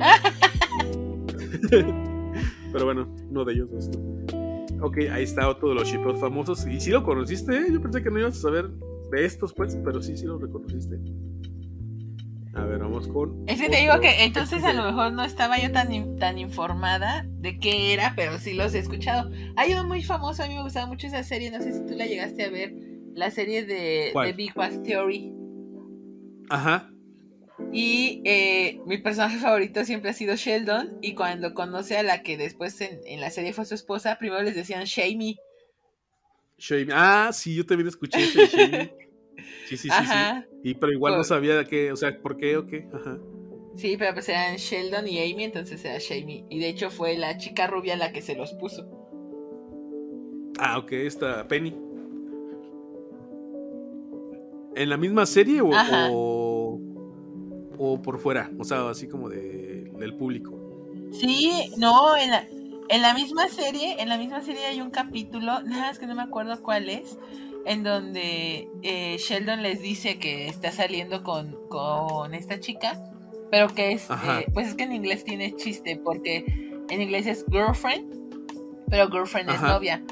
[2.71, 3.89] Pero bueno, uno de ellos dos.
[4.81, 6.65] Ok, ahí está otro de los shipeos famosos.
[6.67, 7.65] Y si lo conociste, ¿eh?
[7.71, 8.69] yo pensé que no ibas a saber
[9.11, 10.99] de estos, pues, pero sí, sí lo reconociste.
[12.55, 13.43] A ver, vamos con.
[13.47, 17.25] Es que te digo que entonces a lo mejor no estaba yo tan, tan informada
[17.27, 19.29] de qué era, pero sí los he escuchado.
[19.57, 21.93] Hay uno muy famoso, a mí me gustaba mucho esa serie, no sé si tú
[21.95, 22.73] la llegaste a ver,
[23.13, 25.33] la serie de, de Big Bang Theory.
[26.49, 26.89] Ajá.
[27.71, 30.97] Y eh, mi personaje favorito siempre ha sido Sheldon.
[31.01, 34.55] Y cuando conoce a la que después en, la serie fue su esposa, primero les
[34.55, 35.37] decían Shamey.
[36.57, 36.89] Shamey.
[36.93, 38.91] Ah, sí, yo también escuché ese Shamey.
[39.67, 40.59] Sí, sí, sí, sí.
[40.63, 42.87] Y pero igual no sabía de qué, o sea, por qué o qué.
[42.93, 43.17] Ajá.
[43.75, 46.45] Sí, pero pues eran Sheldon y Amy, entonces era Shamey.
[46.49, 48.87] Y de hecho fue la chica rubia la que se los puso.
[50.57, 51.75] Ah, ok, esta Penny.
[54.75, 56.79] ¿En la misma serie o,
[57.77, 58.51] o, por fuera?
[58.59, 60.53] O sea, así como de, del público.
[61.11, 62.45] Sí, no, en la,
[62.89, 66.15] en la misma serie, en la misma serie hay un capítulo, nada es que no
[66.15, 67.17] me acuerdo cuál es,
[67.65, 72.99] en donde eh, Sheldon les dice que está saliendo con, con esta chica,
[73.51, 76.45] pero que es, eh, pues es que en inglés tiene chiste, porque
[76.89, 78.05] en inglés es girlfriend,
[78.89, 80.03] pero girlfriend es novia.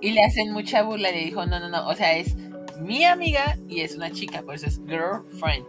[0.00, 2.34] Y le hacen mucha burla y le dijo, no, no, no, o sea, es
[2.80, 5.66] mi amiga y es una chica, por eso es girlfriend.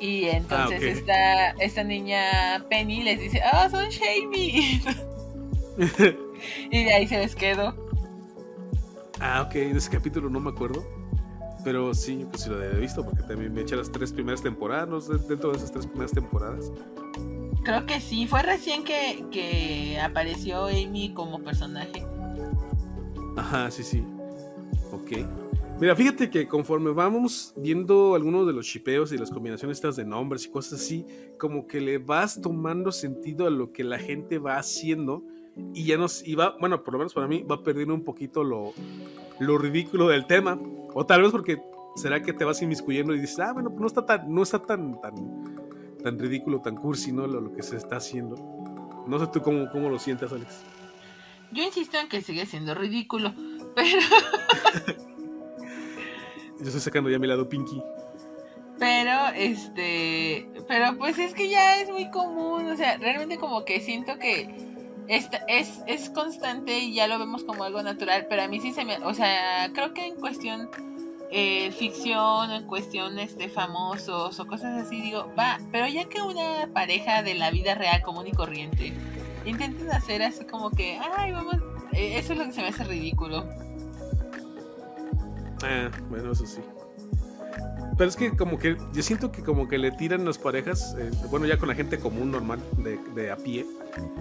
[0.00, 4.80] Y entonces ah, esta, niña Penny les dice, ah, son Shamey.
[6.70, 7.89] y de ahí se les quedó.
[9.20, 10.84] Ah, ok, de ese capítulo no me acuerdo.
[11.62, 15.08] Pero sí, pues sí lo he visto porque también me eché las tres primeras temporadas,
[15.28, 16.72] dentro de esas tres primeras temporadas.
[17.62, 22.02] Creo que sí, fue recién que, que apareció Amy como personaje.
[23.36, 24.02] Ajá, sí, sí.
[24.90, 25.26] Ok.
[25.78, 30.04] Mira, fíjate que conforme vamos viendo algunos de los chipeos y las combinaciones estas de
[30.04, 31.06] nombres y cosas así,
[31.38, 35.24] como que le vas tomando sentido a lo que la gente va haciendo
[35.74, 38.72] y ya nos iba, bueno, por lo menos para mí, va perdiendo un poquito lo,
[39.38, 40.58] lo ridículo del tema.
[40.94, 41.62] O tal vez porque
[41.96, 45.00] será que te vas inmiscuyendo y dices, ah, bueno, no está tan, no está tan,
[45.00, 45.14] tan,
[46.02, 47.26] tan ridículo, tan cursi, ¿no?
[47.26, 48.36] Lo, lo que se está haciendo.
[49.06, 50.62] No sé tú cómo, cómo lo sientes, Alex.
[51.52, 53.34] Yo insisto en que sigue siendo ridículo,
[53.74, 54.00] pero...
[56.58, 57.82] Yo estoy sacando ya mi lado pinky.
[58.78, 60.48] Pero, este.
[60.68, 62.66] Pero pues es que ya es muy común.
[62.66, 64.69] O sea, realmente como que siento que
[65.10, 68.26] esta, es, es constante y ya lo vemos como algo natural.
[68.28, 68.96] Pero a mí sí se me.
[68.98, 70.70] O sea, creo que en cuestión
[71.32, 75.58] eh, ficción, en cuestión este, famosos o cosas así, digo, va.
[75.72, 78.92] Pero ya que una pareja de la vida real común y corriente
[79.44, 81.56] intenten hacer así como que, ay, vamos.
[81.92, 83.48] Eh, eso es lo que se me hace ridículo.
[85.62, 86.60] Ah, bueno, eso sí.
[88.00, 91.10] Pero es que como que yo siento que como que le tiran las parejas, eh,
[91.28, 93.66] bueno, ya con la gente común, normal, de, de, a pie,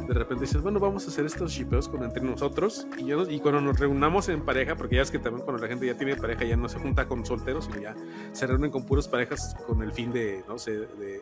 [0.06, 3.40] de repente dices, bueno, vamos a hacer estos shipeos con, entre nosotros y, yo, y
[3.40, 6.18] cuando nos reunamos en pareja, porque ya es que también cuando la gente ya tiene
[6.18, 7.96] pareja ya no se junta con solteros, sino ya
[8.34, 11.22] se reúnen con puras parejas con el fin de, no sé, de,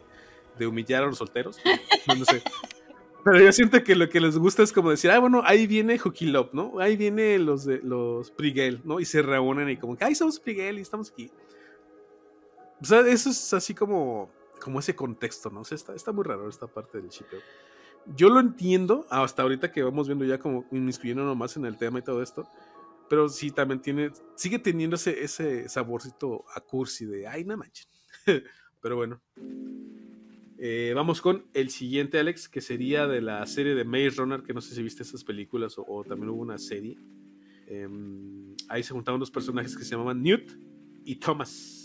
[0.57, 1.59] de humillar a los solteros.
[2.07, 2.41] No, sé.
[3.23, 5.99] Pero yo siento que lo que les gusta es como decir, ah, bueno, ahí viene
[5.99, 6.79] Hooky Love, ¿no?
[6.79, 8.99] Ahí viene los de los Prigel, ¿no?
[8.99, 11.29] Y se reúnen y como que, ay, somos Prigel y estamos aquí.
[12.81, 15.61] O sea, eso es así como, como ese contexto, ¿no?
[15.61, 17.39] O sea, está, está muy raro esta parte del shipeo.
[18.15, 21.99] Yo lo entiendo hasta ahorita que vamos viendo ya como inmiscuyendo nomás en el tema
[21.99, 22.47] y todo esto.
[23.09, 27.89] Pero sí, también tiene, sigue teniendo ese, ese saborcito a cursi de, ay, no manches.
[28.81, 29.21] pero bueno.
[30.59, 34.53] Eh, vamos con el siguiente, Alex, que sería de la serie de Maze Runner, que
[34.53, 36.97] no sé si viste esas películas o, o también hubo una serie.
[37.67, 40.51] Em, ahí se juntaron dos personajes que se llamaban Newt
[41.03, 41.76] y Thomas.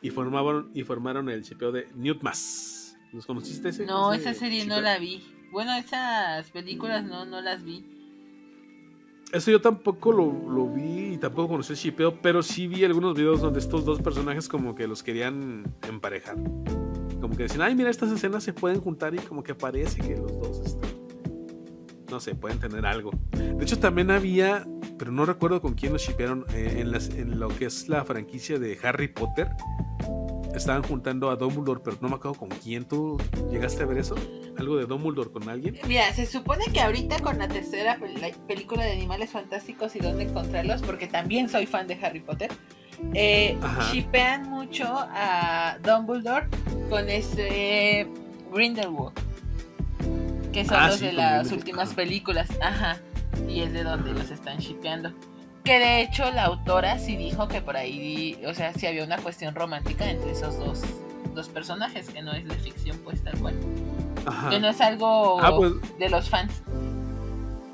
[0.00, 2.96] Y formaron, y formaron el chipeo de Newtmas.
[3.12, 3.86] ¿Los conociste ese?
[3.86, 5.22] No, ese esa serie no la vi.
[5.50, 7.84] Bueno, esas películas no, no las vi.
[9.32, 13.14] Eso yo tampoco lo, lo vi y tampoco conocí el shipeo, pero sí vi algunos
[13.14, 16.36] videos donde estos dos personajes como que los querían emparejar.
[17.20, 20.16] Como que decían, ay, mira, estas escenas se pueden juntar y como que parece que
[20.16, 20.86] los dos, este,
[22.10, 23.10] no sé, pueden tener algo.
[23.32, 24.66] De hecho, también había,
[24.98, 28.04] pero no recuerdo con quién los shipearon, eh, en, las- en lo que es la
[28.04, 29.48] franquicia de Harry Potter.
[30.54, 32.84] Estaban juntando a Dumbledore, pero no me acuerdo con quién.
[32.84, 34.16] ¿Tú llegaste a ver eso?
[34.58, 35.78] ¿Algo de Dumbledore con alguien?
[35.86, 40.00] Mira, se supone que ahorita con la tercera pel- la película de Animales Fantásticos y
[40.00, 42.50] dónde encontrarlos, porque también soy fan de Harry Potter,
[43.14, 43.56] eh,
[43.92, 46.48] shipean mucho a Dumbledore
[46.90, 48.08] con ese
[48.52, 49.14] Grindelwald,
[50.52, 52.48] que son Ah, los sí, de las últimas películas.
[52.62, 52.98] Ajá.
[53.48, 55.12] Y es de donde los están shipeando.
[55.64, 59.18] Que de hecho la autora sí dijo que por ahí, o sea, sí había una
[59.18, 60.82] cuestión romántica entre esos dos,
[61.34, 63.54] dos personajes, que no es de ficción, pues tal cual.
[64.24, 64.48] Ajá.
[64.50, 66.62] Que no es algo Ah, pues, de los fans.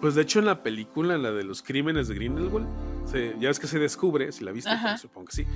[0.00, 2.66] Pues de hecho en la película, en la de los crímenes de Grindelwald,
[3.06, 5.46] se- ya ves que se descubre, si la viste, pues, supongo que sí,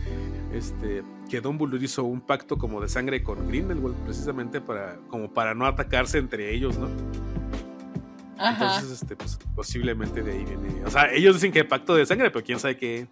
[0.53, 5.55] este, que Dumbledore hizo un pacto como de sangre con Grindelwald, precisamente para, como para
[5.55, 6.89] no atacarse entre ellos, ¿no?
[8.39, 8.77] Ajá.
[8.77, 10.85] Entonces, este, pues, posiblemente de ahí viene.
[10.85, 13.09] O sea, ellos dicen que pacto de sangre, pero quién sabe qué,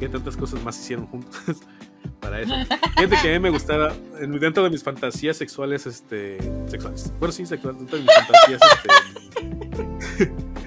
[0.00, 1.40] qué tantas cosas más hicieron juntos
[2.20, 2.52] para eso.
[2.96, 6.38] Fíjate que a mí me gustaba, en- dentro de mis fantasías sexuales, este.
[6.66, 7.12] Sexuales.
[7.20, 7.78] Bueno, sí, sexuales.
[7.78, 10.32] Dentro de mis fantasías, este.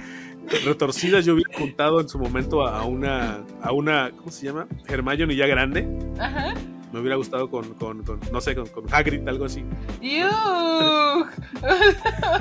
[0.66, 3.44] retorcidas, yo hubiera juntado en su momento a una.
[3.62, 4.12] a una.
[4.18, 4.68] ¿Cómo se llama?
[4.88, 5.88] Hermione ya grande.
[6.20, 6.54] Ajá.
[6.94, 9.64] Me hubiera gustado con, con, con, no sé, con, con Hagrid, algo así.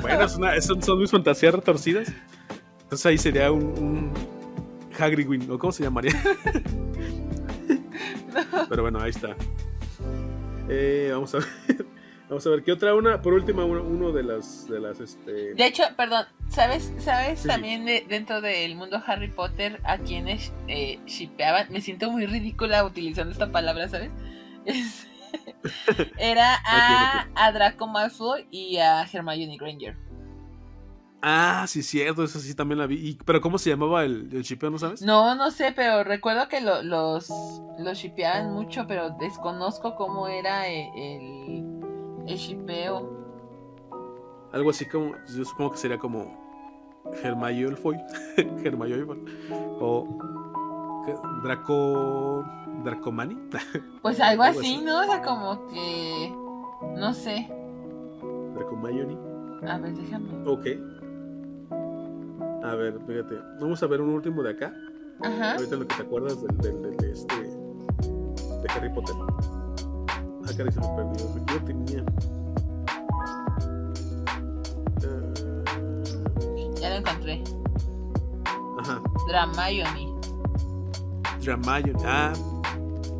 [0.01, 2.11] Bueno, es una- son, son mis fantasías retorcidas.
[2.83, 4.13] Entonces ahí sería un, un
[4.97, 6.13] Hagrid ¿o cómo se llamaría?
[8.69, 9.35] Pero bueno, ahí está.
[10.69, 11.85] Eh, vamos a ver.
[12.29, 13.21] Vamos a ver qué otra una.
[13.21, 15.53] Por último, uno, uno de las de las este.
[15.53, 17.47] De hecho, perdón, ¿sabes, sabes Sí.
[17.47, 21.67] también de- dentro del mundo Harry Potter a quienes eh, shipeaban?
[21.71, 24.11] Me siento muy ridícula utilizando esta palabra, ¿sabes?
[24.65, 25.07] Es-
[26.17, 29.95] Era a, a Draco Malfoy y a Hermione Granger.
[31.21, 32.95] Ah, sí, cierto, eso sí también la vi.
[33.09, 35.01] Y- pero ¿cómo se llamaba el, el shipeo, no sabes?
[35.01, 37.29] No, no sé, pero recuerdo que lo- los,
[37.79, 41.86] los shipeaban mucho, pero desconozco cómo era eh, el,
[42.27, 43.09] el shipeo.
[44.51, 45.11] Algo así como.
[45.35, 46.45] Yo supongo que sería como.
[47.23, 47.97] Hermione Foy.
[48.37, 49.25] Hermione Foy.
[49.79, 50.07] O.
[51.43, 52.43] Draco.
[52.83, 53.37] Dracomani.
[54.01, 54.85] Pues algo Algo así, así.
[54.85, 54.99] ¿no?
[55.01, 56.33] O sea, como que...
[56.95, 57.49] No sé.
[58.53, 59.17] Dracomayoni.
[59.67, 60.29] A ver, déjame.
[60.45, 60.65] Ok.
[62.63, 63.35] A ver, fíjate.
[63.59, 64.73] Vamos a ver un último de acá.
[65.21, 65.55] Ajá.
[65.55, 67.35] Ahorita lo que te acuerdas del, del, del- de este.
[67.35, 69.15] de Harry Potter.
[70.57, 71.45] Ah, caray, se me perdió.
[71.47, 72.03] Yo tenía.
[75.03, 77.43] Eh, Ya lo encontré.
[78.79, 79.01] ajá.
[79.27, 80.13] Dramayoni.
[81.43, 81.95] Dramayon.
[82.05, 82.33] Ah.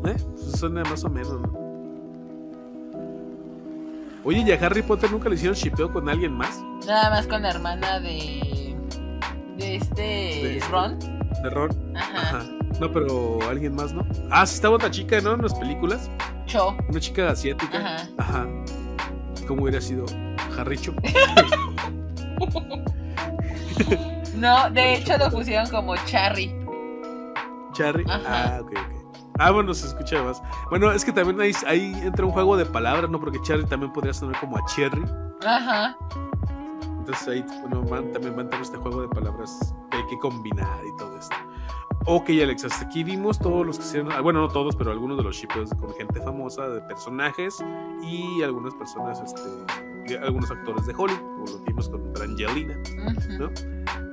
[0.04, 0.16] ¿Eh?
[0.16, 1.58] Pues suena más o menos, ¿no?
[4.24, 6.60] Oye, ¿y a Harry Potter nunca le hicieron shipeo con alguien más?
[6.86, 8.76] Nada más con la hermana de.
[9.56, 10.02] De este.
[10.02, 10.70] De este.
[10.70, 10.98] Ron.
[10.98, 11.96] De Ron.
[11.96, 12.18] Ajá.
[12.38, 12.44] Ajá.
[12.80, 14.06] No, pero alguien más, ¿no?
[14.30, 15.32] Ah, sí estaba otra chica, ¿no?
[15.34, 16.10] En las películas.
[16.48, 16.76] Cho.
[16.88, 17.78] Una chica asiática.
[17.78, 18.08] Ajá.
[18.18, 18.46] Ajá.
[19.46, 20.04] ¿Cómo hubiera sido?
[20.56, 20.92] Jarricho.
[24.34, 26.54] No, de hecho lo pusieron como Charry.
[27.72, 28.04] Charry.
[28.08, 29.22] Ah, ok, ok.
[29.40, 30.40] Ah, bueno, se escucha más.
[30.70, 33.18] Bueno, es que también ahí, ahí entra un juego de palabras, ¿no?
[33.18, 35.02] Porque Charry también podría sonar como a Cherry.
[35.44, 35.96] Ajá.
[37.00, 40.18] Entonces ahí bueno, van- también van a tener este juego de palabras que hay que
[40.18, 41.36] combinar y todo esto.
[42.10, 45.18] Ok, Alex, hasta aquí vimos todos los que hicieron, ah, bueno, no todos, pero algunos
[45.18, 47.62] de los shipeos con gente famosa, de personajes
[48.02, 52.78] y algunas personas, este, algunos actores de Hollywood, como lo vimos con Brangelina.
[53.08, 53.32] Ujú.
[53.42, 53.50] ¿no?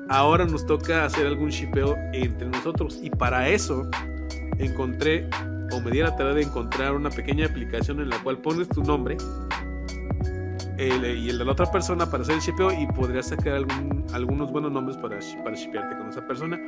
[0.10, 3.84] Ahora nos toca hacer algún shipeo entre nosotros y para eso
[4.58, 5.30] encontré
[5.72, 8.68] o me di a la tarea de encontrar una pequeña aplicación en la cual pones
[8.68, 9.16] tu nombre
[10.78, 14.04] el- y el de la otra persona para hacer el shipeo y podrías sacar algún-
[14.14, 16.60] algunos buenos nombres para, para shipearte con esa persona.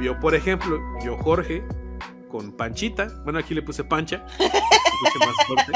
[0.00, 1.64] Yo, por ejemplo, yo Jorge
[2.28, 5.72] con Panchita, bueno, aquí le puse Pancha, más fuerte,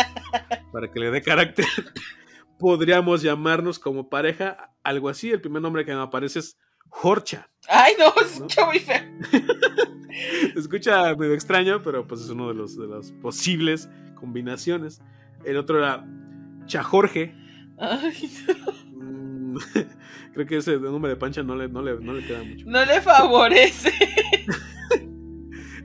[0.71, 1.67] para que le dé carácter.
[2.59, 5.31] Podríamos llamarnos como pareja algo así.
[5.31, 7.49] El primer nombre que me aparece es Jorcha.
[7.69, 9.03] Ay, no, escucha muy feo.
[10.55, 15.01] Escucha medio extraño, pero pues es uno de los de las posibles combinaciones.
[15.45, 16.07] El otro era
[16.67, 17.35] Chajorge.
[17.79, 18.31] Ay,
[18.92, 18.92] Mm,
[20.35, 22.65] Creo que ese nombre de pancha no le, no le, no le queda mucho.
[22.67, 23.93] no le favorece.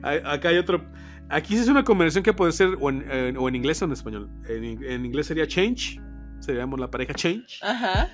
[0.02, 0.84] Acá hay otro.
[1.28, 3.84] Aquí sí es una conversación que puede ser o en, en- o en inglés o
[3.84, 4.30] en español.
[4.48, 6.00] En, en inglés sería change,
[6.40, 7.58] seríamos la pareja change.
[7.62, 8.08] Ajá.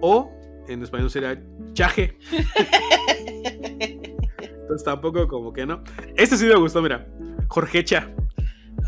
[0.00, 0.30] O
[0.68, 1.40] en español sería
[1.72, 2.18] chaje.
[3.80, 5.82] Entonces tampoco como que no.
[6.16, 7.06] Este sí me gustó, mira.
[7.48, 8.10] Jorgecha.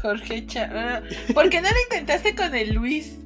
[0.02, 0.68] Jorge Cha.
[0.72, 3.18] ah, ¿Por qué no lo intentaste con el Luis?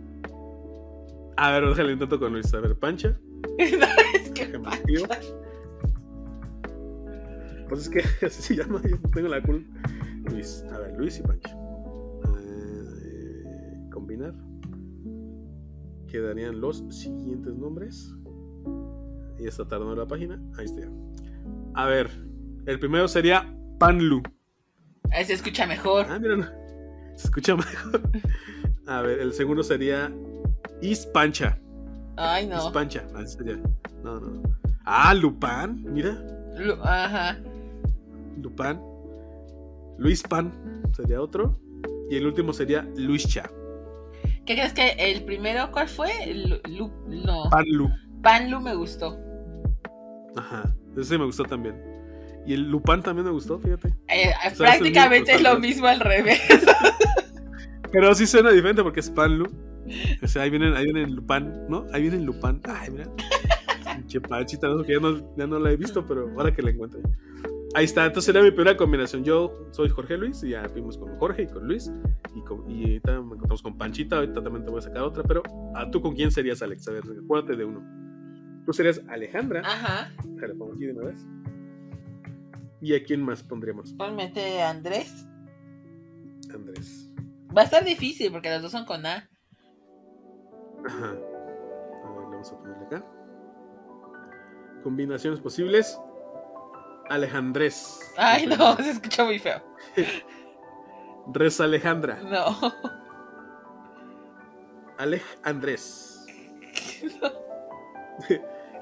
[1.40, 2.52] A ver, déjale intento con Luis.
[2.52, 3.16] A ver, pancha.
[3.58, 5.06] Es que Déjame pa- escribo.
[7.68, 9.68] Pues es que así se llama, yo no tengo la culpa.
[10.30, 11.50] Luis, a ver, Luis y Pancho.
[12.38, 14.34] Eh, combinar.
[16.08, 18.14] Quedarían los siguientes nombres.
[19.38, 20.40] Y está tardando la página.
[20.56, 20.90] Ahí está ya.
[21.74, 22.10] A ver,
[22.66, 24.22] el primero sería Panlu.
[25.12, 26.06] Ahí se escucha mejor.
[26.08, 26.46] Ah, mira, no.
[27.16, 28.00] se escucha mejor.
[28.86, 30.12] A ver, el segundo sería
[30.82, 31.58] Ispancha.
[32.16, 32.58] Ay, no.
[32.66, 33.56] Ispancha, sería.
[34.02, 34.42] No, no.
[34.84, 36.16] Ah, Lupan, mira.
[36.56, 37.38] Lu- Ajá.
[38.42, 38.80] Lupán.
[39.98, 40.52] Luis Pan
[40.92, 41.58] sería otro.
[42.10, 43.50] Y el último sería Luischa.
[44.46, 46.08] ¿Qué crees que el primero, cuál fue?
[46.32, 47.50] Lu- Lu- no.
[47.50, 47.90] Panlu.
[48.22, 49.18] Panlu me gustó.
[50.36, 50.74] Ajá.
[50.96, 51.76] Ese me gustó también.
[52.46, 53.88] Y el Lupán también me gustó, fíjate.
[54.08, 56.40] Eh, es prácticamente es mismo, lo mismo al revés.
[57.92, 59.46] Pero sí suena diferente porque es Panlu.
[60.22, 61.86] O sea, ahí vienen, ahí vienen Lupán, ¿no?
[61.92, 62.60] Ahí vienen Lupán.
[62.64, 63.10] Ay, mira.
[63.96, 64.82] Pinche panchita, ¿no?
[64.82, 67.00] que ya no, ya no la he visto, pero ahora que la encuentre.
[67.74, 69.24] Ahí está, entonces era mi primera combinación.
[69.24, 71.90] Yo soy Jorge Luis y ya fuimos con Jorge y con Luis.
[72.34, 74.16] Y, con, y ahorita me encontramos con Panchita.
[74.16, 75.22] Ahorita también te voy a sacar otra.
[75.22, 75.42] Pero
[75.74, 76.88] ¿a tú con quién serías, Alex?
[76.88, 77.82] A ver, acuérdate de uno.
[78.64, 79.62] Tú serías Alejandra.
[79.64, 80.12] Ajá.
[80.24, 81.26] Déjale, pongo aquí de una vez.
[82.80, 83.92] ¿Y a quién más pondríamos?
[83.92, 85.26] Ponmete Andrés.
[86.52, 87.10] Andrés.
[87.56, 89.28] Va a estar difícil porque los dos son con A.
[90.86, 91.06] Ajá.
[91.06, 93.04] A ver, le vamos a ponerle acá.
[94.82, 95.98] Combinaciones posibles.
[97.08, 98.00] Alejandrés.
[98.16, 99.62] Ay, no, se escucha muy feo.
[101.32, 102.20] Res Alejandra.
[102.22, 102.56] No.
[104.98, 106.26] Alej Andrés.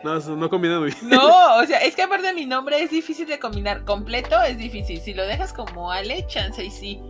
[0.04, 1.08] No, eso no combina muy bien.
[1.08, 3.84] No, o sea, es que aparte mi nombre es difícil de combinar.
[3.84, 5.00] Completo es difícil.
[5.00, 7.02] Si lo dejas como Ale, chance y sí.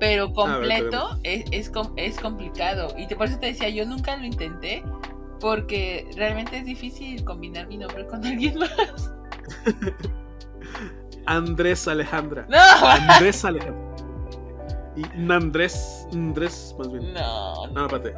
[0.00, 2.94] Pero completo es, es, es complicado.
[2.96, 4.82] Y te- por eso te decía, yo nunca lo intenté.
[5.40, 8.70] Porque realmente es difícil combinar mi nombre con alguien más.
[11.26, 12.46] Andrés Alejandra.
[12.48, 12.58] No,
[12.88, 13.84] Andrés Alejandra.
[14.96, 16.06] Y Nandrés.
[16.12, 17.12] Andrés, más bien.
[17.12, 17.66] no.
[17.68, 18.14] No, espérate.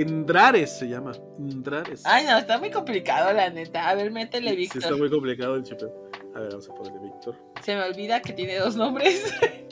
[0.00, 1.12] Indrares se llama.
[1.38, 2.02] Indrares.
[2.06, 3.88] Ay, no, está muy complicado, la neta.
[3.88, 4.82] A ver, métele, Sí, Víctor.
[4.84, 5.92] está muy complicado el chipeo.
[6.36, 7.34] A ver, vamos a ponerle Víctor.
[7.62, 9.34] Se me olvida que tiene dos nombres.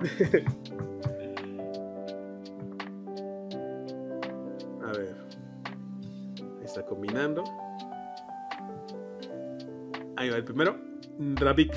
[4.82, 5.14] A ver.
[6.58, 7.44] Ahí está combinando.
[10.16, 10.76] Ahí va el primero.
[11.18, 11.72] Dravik.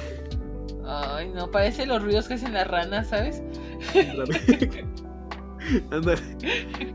[0.86, 3.42] Ay, no, parece los ruidos que hacen las ranas, ¿sabes?
[3.94, 4.86] Dravik.
[5.92, 6.22] Ándale.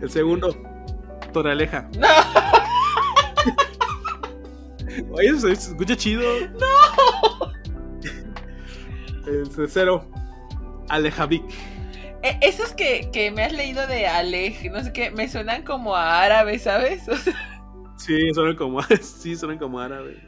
[0.01, 0.57] El segundo.
[1.33, 1.89] Toraleja.
[5.07, 6.23] No, Oye, se escucha chido.
[6.59, 6.67] ¡No!
[9.27, 10.05] El tercero.
[10.89, 11.43] Alejavik.
[12.23, 15.97] e- esos que, que me has leído de Alej, no sé qué, me suenan como
[15.97, 17.09] a árabe, ¿sabes?
[17.09, 17.35] O sea,
[17.97, 20.23] Sí, suenan como, sí, suenan como árabe.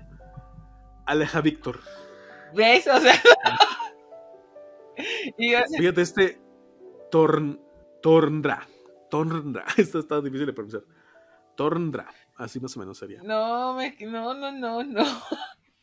[1.07, 1.81] Aleja Víctor.
[2.55, 2.87] ¿Ves?
[2.89, 3.15] O sea.
[5.39, 6.41] y o sea, Fíjate, este
[7.11, 7.61] Torn,
[8.03, 8.67] Torndra.
[9.11, 9.65] Torndra.
[9.77, 10.83] Esto está difícil de pronunciar.
[11.57, 12.07] Torndra.
[12.37, 13.21] Así más o menos sería.
[13.23, 15.05] no, me, no, no, no, no.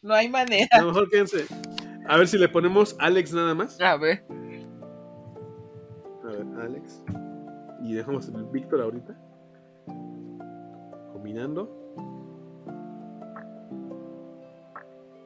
[0.02, 0.68] No hay manera.
[0.72, 1.46] A lo mejor quédense.
[2.08, 3.80] A ver si le ponemos Alex nada más.
[3.82, 4.26] A ver.
[6.62, 7.04] Alex.
[7.82, 9.16] Y dejamos el Víctor ahorita.
[11.14, 11.70] Combinando.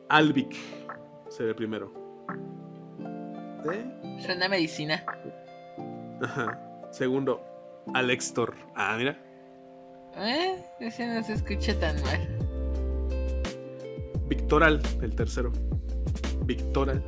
[0.09, 0.55] Alvic.
[1.30, 1.91] Se ve primero.
[3.72, 4.20] ¿Eh?
[4.20, 5.03] Suena a medicina.
[6.22, 6.59] Ajá.
[6.91, 7.41] Segundo,
[7.93, 8.53] Alextor.
[8.76, 9.18] Ah, mira.
[10.18, 10.62] ¿Eh?
[10.80, 12.20] Ese no se escucha tan mal.
[14.28, 15.51] Victoral, el tercero.
[16.45, 17.01] Victoral.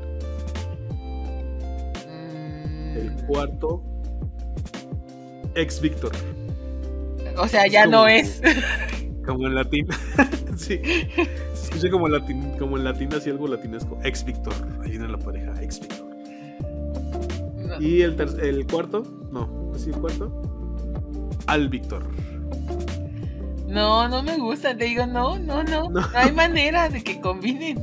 [2.07, 3.83] Mm, El cuarto.
[5.55, 6.11] Ex Victor.
[7.37, 8.41] o sea, ya no es.
[9.25, 9.87] Como en latín.
[10.57, 10.79] sí.
[10.83, 13.97] Se escucha como, latín, como en latín, así algo latinesco.
[14.03, 14.53] Ex Victor.
[14.83, 15.53] Ahí viene la pareja.
[15.61, 16.13] Ex Victor.
[17.79, 20.31] Y el, el cuarto, no, ¿sí el cuarto?
[21.47, 22.03] Al Víctor.
[23.67, 27.79] No, no me gusta, te digo, no, no, no, no, hay manera de que combinen.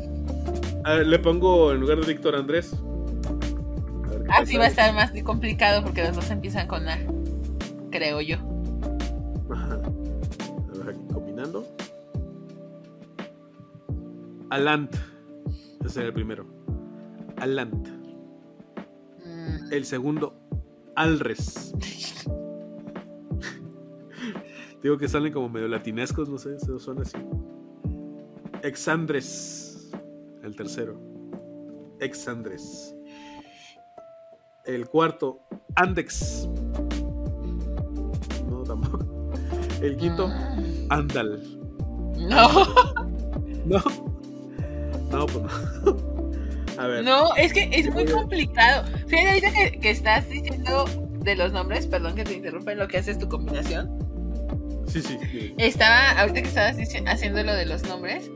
[0.84, 2.74] A ver, le pongo en lugar de Víctor Andrés.
[4.28, 6.98] Así va a estar más complicado porque los dos empiezan con A,
[7.90, 8.36] creo yo.
[9.50, 9.74] Ajá.
[9.74, 11.66] A ver, aquí combinando.
[14.50, 14.94] Alant.
[15.84, 16.46] Ese es el primero.
[17.36, 17.88] Alant.
[19.24, 19.72] Mm.
[19.72, 20.34] El segundo,
[20.94, 21.74] Alres.
[24.82, 27.18] Digo que salen como medio latinescos, no sé, se son así.
[28.62, 29.90] Exandres.
[30.42, 30.98] El tercero.
[32.00, 32.94] Exandres.
[34.64, 35.40] El cuarto,
[35.74, 36.48] Andex.
[39.80, 40.86] El quinto, Mm.
[40.90, 41.42] Andal.
[42.18, 42.48] No,
[43.66, 43.82] No.
[45.10, 45.44] No, pues
[45.84, 46.10] no.
[46.78, 47.04] A ver.
[47.04, 48.84] no, es que es muy complicado.
[49.08, 50.84] Fíjate, ahorita que, que estás diciendo
[51.20, 53.90] de los nombres, perdón que te interrumpa en lo que haces tu combinación.
[54.86, 55.18] Sí, sí.
[55.30, 55.54] sí.
[55.58, 56.76] Estaba, ahorita que estabas
[57.06, 58.30] haciendo lo de los nombres,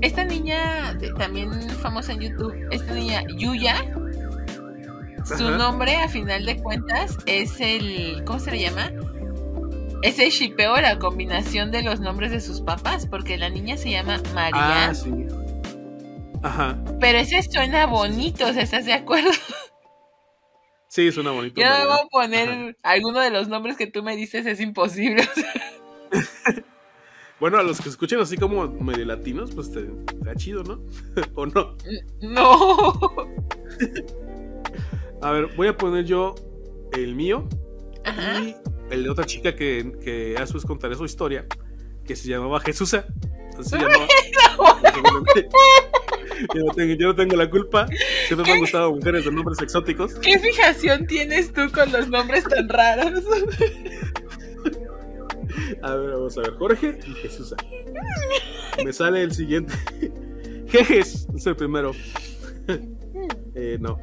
[0.00, 3.76] esta niña, también famosa en YouTube, esta niña Yuya,
[5.24, 8.90] su nombre a final de cuentas es el, ¿cómo se le llama?
[10.02, 13.90] Es el shipeo, la combinación de los nombres de sus papás, porque la niña se
[13.90, 15.10] llama María, Ah, sí.
[16.42, 16.78] Ajá.
[17.00, 19.30] pero ese suena bonito, ¿estás de acuerdo?
[20.88, 21.60] Sí, suena bonito.
[21.60, 25.28] Yo no voy a poner alguno de los nombres que tú me dices, es imposible.
[27.38, 30.80] Bueno, a los que escuchen así como medio latinos, pues te, está chido, ¿no?
[31.34, 31.76] ¿O no?
[32.22, 32.94] No.
[35.20, 36.34] A ver, voy a poner yo
[36.92, 37.46] el mío
[38.06, 38.40] Ajá.
[38.40, 38.56] y
[38.90, 41.46] el de otra chica que, que a después contaré su historia,
[42.04, 43.06] que se llamaba Jesusa.
[43.58, 44.06] Así se llamaba.
[46.54, 47.86] yo, no tengo, yo no tengo la culpa.
[48.26, 50.14] Siempre me han gustado mujeres de nombres exóticos.
[50.14, 53.24] ¿Qué fijación tienes tú con los nombres tan raros?
[55.82, 56.54] A ver, vamos a ver.
[56.54, 57.56] Jorge y Jesusa.
[58.84, 59.72] Me sale el siguiente.
[60.68, 61.92] Jejes es el primero.
[63.54, 63.98] Eh, no.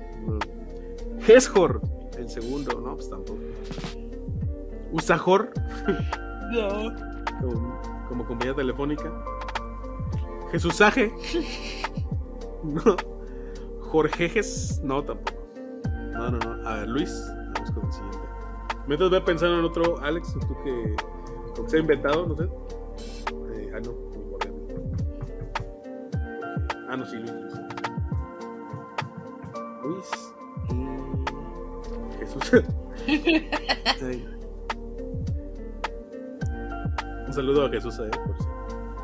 [1.25, 1.81] Jeshor,
[2.17, 3.39] el segundo, no, pues tampoco.
[4.93, 5.51] Usajor,
[6.51, 6.93] No.
[7.41, 9.11] como, como compañía telefónica.
[10.51, 11.11] Jesusaje.
[12.63, 12.95] No.
[13.81, 15.37] Jorgejes, no, tampoco.
[16.13, 16.67] No, no, no.
[16.69, 17.11] A ver, Luis,
[17.53, 18.17] vamos con el siguiente.
[18.87, 20.95] Mientras voy a pensar en otro, Alex, tú que,
[21.61, 22.43] que se ha inventado, no sé.
[23.55, 23.93] Eh, ah, no.
[26.89, 27.33] Ah, no, sí, Luis.
[29.83, 30.33] Luis.
[30.69, 31.03] Luis
[32.13, 32.63] y Jesús.
[37.33, 38.47] Un saludo a Jesús, eh, por si-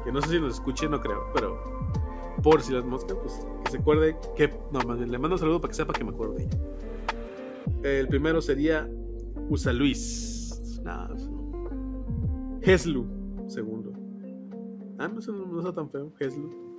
[0.05, 1.57] que no sé si nos escuche, no creo, pero
[2.43, 4.47] por si las moscas, pues que se acuerde que.
[4.71, 6.57] No, más bien, le mando un saludo para que sepa que me acuerdo de ella.
[7.81, 8.87] El primero sería
[9.49, 10.51] Usa Luis.
[10.61, 12.59] Eso no.
[12.61, 13.07] Heslu,
[13.47, 13.93] segundo.
[14.99, 16.77] Ah, no, eso no, no está tan feo, Heslu.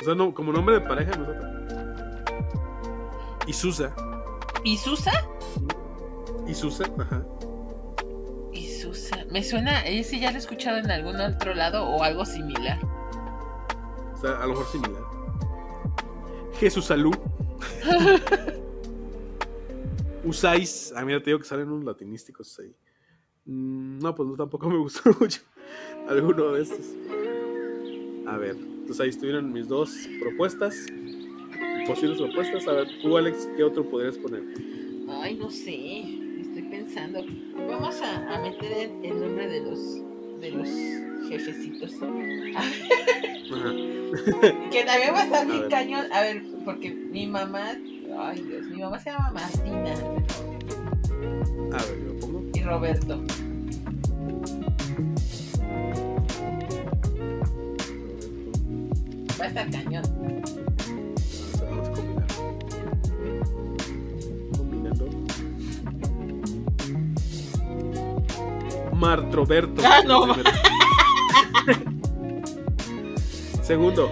[0.00, 2.66] O sea, no, como nombre de pareja no está tan feo.
[3.46, 3.94] Y Susa.
[4.64, 5.12] ¿Y Susa?
[6.48, 7.24] Y Susa, ajá.
[9.30, 12.78] Me suena, ese ya lo he escuchado en algún otro lado o algo similar.
[14.14, 15.02] O sea, a lo mejor similar.
[16.58, 17.16] Jesús Salud.
[20.24, 20.92] Usáis.
[20.96, 22.74] Ah, mira, te digo que salen unos latinísticos ahí.
[23.46, 25.40] Mm, no, pues no, tampoco me gustó mucho
[26.08, 26.86] alguno de estos.
[28.26, 30.86] A ver, entonces ahí estuvieron mis dos propuestas.
[31.86, 32.66] Posibles propuestas.
[32.68, 34.42] A ver, tú, Alex, ¿qué otro podrías poner?
[35.08, 36.19] Ay, no sé.
[36.92, 37.24] Pensando.
[37.68, 39.78] Vamos a, a meter el, el nombre de los
[40.40, 40.68] de los
[41.28, 41.92] jefecitos.
[44.72, 46.06] Que también va a estar bien cañón.
[46.12, 47.76] A ver, porque mi mamá.
[48.18, 49.94] Ay, Dios, mi mamá se llama Martina
[51.72, 52.42] A ver, lo pongo.
[52.52, 53.22] y Roberto.
[59.40, 60.02] Va a estar cañón.
[69.00, 69.82] Martroberto.
[69.84, 70.26] Ah, no.
[73.62, 74.10] Segundo,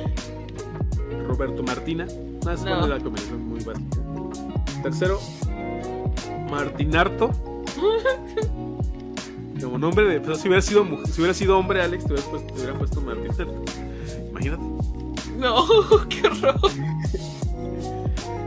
[1.26, 2.06] Roberto Martina.
[2.44, 2.86] No, esa No.
[2.86, 3.98] la combinación muy básica.
[4.82, 5.20] Tercero,
[6.50, 7.30] Martinarto.
[9.62, 10.36] Como nombre de.
[10.36, 13.00] Si hubiera sido, si hubiera sido hombre, Alex, te hubieras puesto, te puesto.
[14.30, 14.62] Imagínate.
[15.36, 15.66] No,
[16.08, 16.70] qué horror.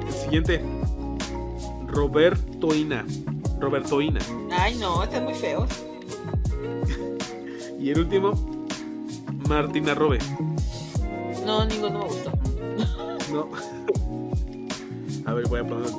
[0.08, 0.64] El siguiente,
[1.88, 3.06] Robertoina.
[3.60, 4.20] Robertoina.
[4.52, 5.70] Ay, no, están muy feos.
[7.82, 8.34] Y el último,
[9.50, 10.20] Martina Robe.
[11.46, 12.32] No, ninguno me gustó.
[13.34, 13.50] No.
[15.26, 15.90] A ver, voy a poner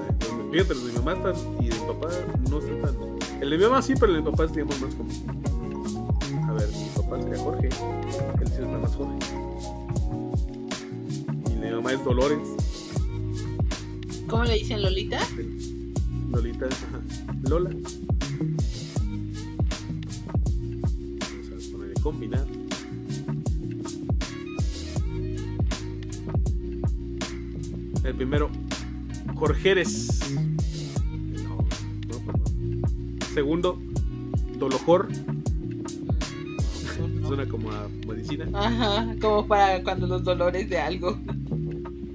[0.52, 2.08] Fíjate, los de mi mamá están, y de mi papá
[2.50, 3.42] no están tan.
[3.42, 6.46] El de mi mamá sí, pero el de mi papá es digamos más común.
[6.48, 7.68] A ver, mi papá sería Jorge.
[7.68, 9.18] Él sí es nada más Jorge.
[11.48, 12.48] Y el de mi mamá es Dolores.
[14.28, 15.18] ¿Cómo le dicen Lolita?
[16.30, 17.00] Lolita ajá,
[17.48, 17.70] Lola.
[22.02, 22.46] Combinar.
[28.04, 28.50] El primero.
[31.44, 31.56] No,
[32.08, 33.20] no, perdón.
[33.32, 33.78] Segundo,
[34.58, 35.08] Dolojor.
[37.26, 38.48] Suena como a medicina.
[38.52, 41.18] Ajá, como para cuando los dolores de algo.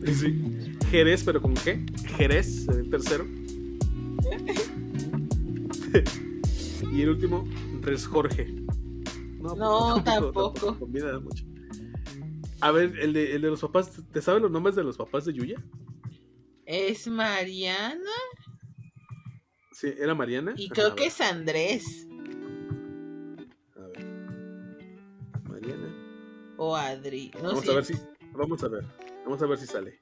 [0.06, 0.44] Sí.
[0.92, 1.84] Jerez, pero con G.
[2.18, 3.26] Jerez, el tercero.
[6.94, 7.48] y el último,
[7.82, 8.66] Res Jorge.
[9.58, 10.78] No, tampoco.
[10.80, 11.43] Combina mucho.
[12.62, 15.26] A ver, el de, el de los papás, ¿te saben los nombres de los papás
[15.26, 15.64] de Yuya?
[16.66, 18.12] Es Mariana
[19.72, 20.54] Sí, era Mariana.
[20.58, 22.08] y creo que es Andrés
[23.76, 24.06] A ver.
[25.48, 25.93] Mariana.
[26.58, 27.32] o Adri.
[27.36, 27.93] No Vamos a ver si.
[28.34, 28.86] Vamos a ver.
[29.24, 30.02] Vamos a ver si sale.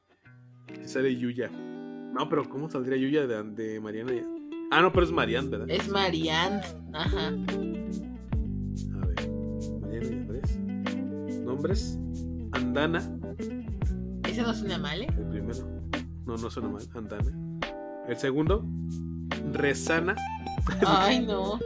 [0.82, 1.50] Si sale Yuya.
[1.50, 4.14] No, pero ¿cómo saldría Yuya de, de Mariana?
[4.72, 5.70] Ah, no, pero es Mariana, ¿verdad?
[5.70, 6.62] Es Marianne.
[6.94, 7.34] Ajá.
[11.66, 11.98] Nombres.
[12.52, 13.02] Andana,
[14.24, 15.08] Ese no suena mal, ¿eh?
[15.18, 15.68] el primero.
[16.28, 16.84] No, no suena mal.
[16.94, 17.60] Andana.
[18.08, 18.64] El segundo.
[19.52, 20.16] Resana.
[20.86, 21.58] Ay, no.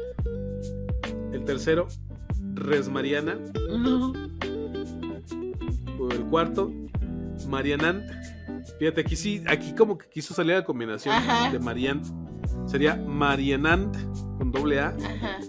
[1.34, 1.90] El tercero.
[2.54, 3.40] Resmariana.
[3.78, 4.14] No.
[6.12, 6.72] El cuarto.
[7.50, 8.02] Marianant.
[8.80, 11.52] Fíjate, aquí sí, aquí como que quiso salir la combinación Ajá.
[11.52, 12.02] de Marian.
[12.68, 13.98] Sería Marianant
[14.38, 14.88] con doble A.
[14.96, 15.40] Ajá.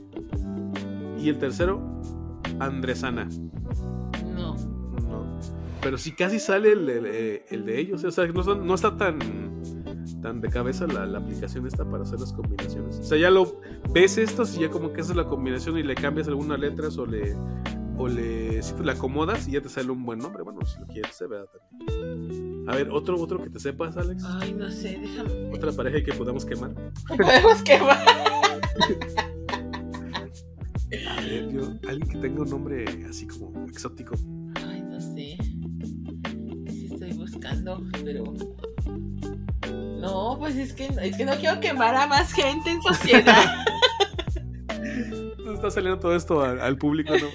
[1.20, 1.80] Y el tercero,
[2.58, 3.28] Andresana.
[5.82, 8.04] Pero sí casi sale el, el- eh, el de ellos.
[8.04, 9.18] O sea, no, son- no está tan,
[10.22, 12.98] tan de cabeza la, la aplicación esta para hacer las combinaciones.
[12.98, 13.60] O sea, ya lo
[13.92, 17.06] ves esto, y ya como que haces la combinación y le cambias algunas letras o
[17.06, 17.34] le.
[17.96, 18.62] O le.
[18.62, 20.42] Si te la acomodas y ya te sale un buen nombre.
[20.42, 22.64] Bueno, si lo quieres, se vea también.
[22.68, 24.22] A ver, otro, otro que te sepas, Alex.
[24.26, 25.50] Ay, no sé, déjame.
[25.54, 26.72] Otra pareja que podamos quemar.
[27.08, 27.98] Podemos quemar.
[31.08, 34.14] A ver, yo, alguien que tenga un nombre así como exótico.
[37.60, 38.24] Buscando, pero.
[40.00, 43.44] No, pues es que, es que no quiero quemar a más gente en sociedad.
[45.54, 47.26] Está saliendo todo esto al, al público, ¿no?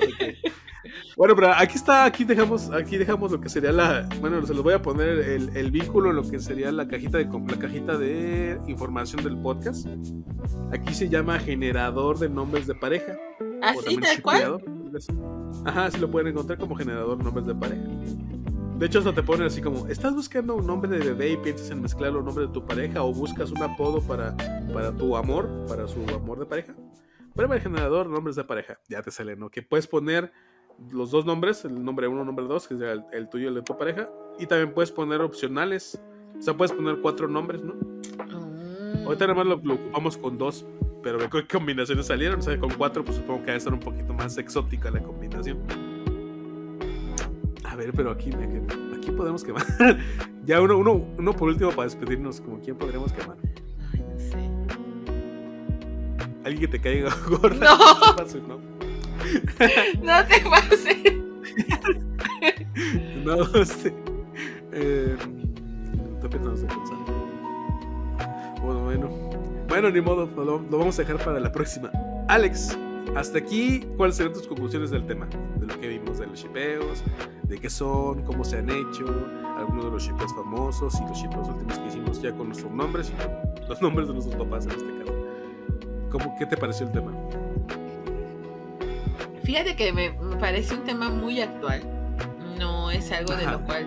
[1.16, 4.64] Bueno, pero aquí está, aquí dejamos, aquí dejamos lo que sería la, bueno, se los
[4.64, 8.60] voy a poner el, el vínculo, lo que sería la cajita de la cajita de
[8.68, 9.88] información del podcast.
[10.74, 13.16] Aquí se llama generador de nombres de pareja.
[13.62, 14.64] Así, ¿Ah, tal cual.
[15.66, 17.84] Ajá, sí lo pueden encontrar como generador de nombres de pareja.
[18.78, 21.72] De hecho, hasta te ponen así como, ¿estás buscando un nombre de bebé y piensas
[21.72, 24.36] en mezclar los nombres de tu pareja o buscas un apodo para,
[24.74, 26.76] para tu amor, para su amor de pareja?
[27.34, 28.78] Prueba el generador nombres de pareja.
[28.90, 29.50] Ya te sale, ¿no?
[29.50, 30.34] Que puedes poner
[30.92, 33.56] los dos nombres, el nombre uno, nombre dos, que es el, el tuyo y el
[33.56, 34.10] de tu pareja.
[34.40, 35.98] Y también puedes poner opcionales.
[36.38, 37.76] O sea, puedes poner cuatro nombres, ¿no?
[37.76, 39.06] Mm.
[39.06, 40.66] Ahorita nada más lo, lo ocupamos con dos,
[41.02, 42.40] pero ve qué combinaciones salieron.
[42.40, 45.02] O sea, con cuatro, pues supongo que va a estar un poquito más exótica la
[45.02, 45.60] combinación.
[47.76, 48.30] A ver, pero aquí,
[48.98, 49.66] aquí podemos quemar.
[50.46, 53.36] ya uno, uno, uno por último para despedirnos, como quién podríamos quemar.
[53.92, 54.50] Ay, no sé.
[56.46, 57.78] Alguien que te caiga gorda.
[58.18, 58.30] No.
[58.30, 58.70] su nombre.
[60.02, 61.16] No te pases.
[63.26, 63.94] No, este.
[64.72, 65.18] Eh,
[66.14, 67.28] estoy pensando, estoy pensando.
[68.62, 69.10] Bueno, bueno.
[69.68, 71.92] Bueno, ni modo, lo, lo vamos a dejar para la próxima.
[72.30, 72.78] Alex,
[73.14, 75.28] hasta aquí, ¿cuáles serían tus conclusiones del tema?
[75.58, 77.04] De lo que vimos, de los shipeos,
[77.44, 79.06] de qué son, cómo se han hecho,
[79.58, 83.12] algunos de los shipeos famosos y los shipeos últimos que hicimos ya con nuestros nombres
[83.12, 85.14] y los nombres de nuestros papás en este caso.
[86.12, 87.12] ¿Cómo, ¿Qué te pareció el tema?
[89.44, 91.82] Fíjate que me, parece un tema muy actual.
[92.58, 93.52] No es algo de Ajá.
[93.54, 93.86] lo cual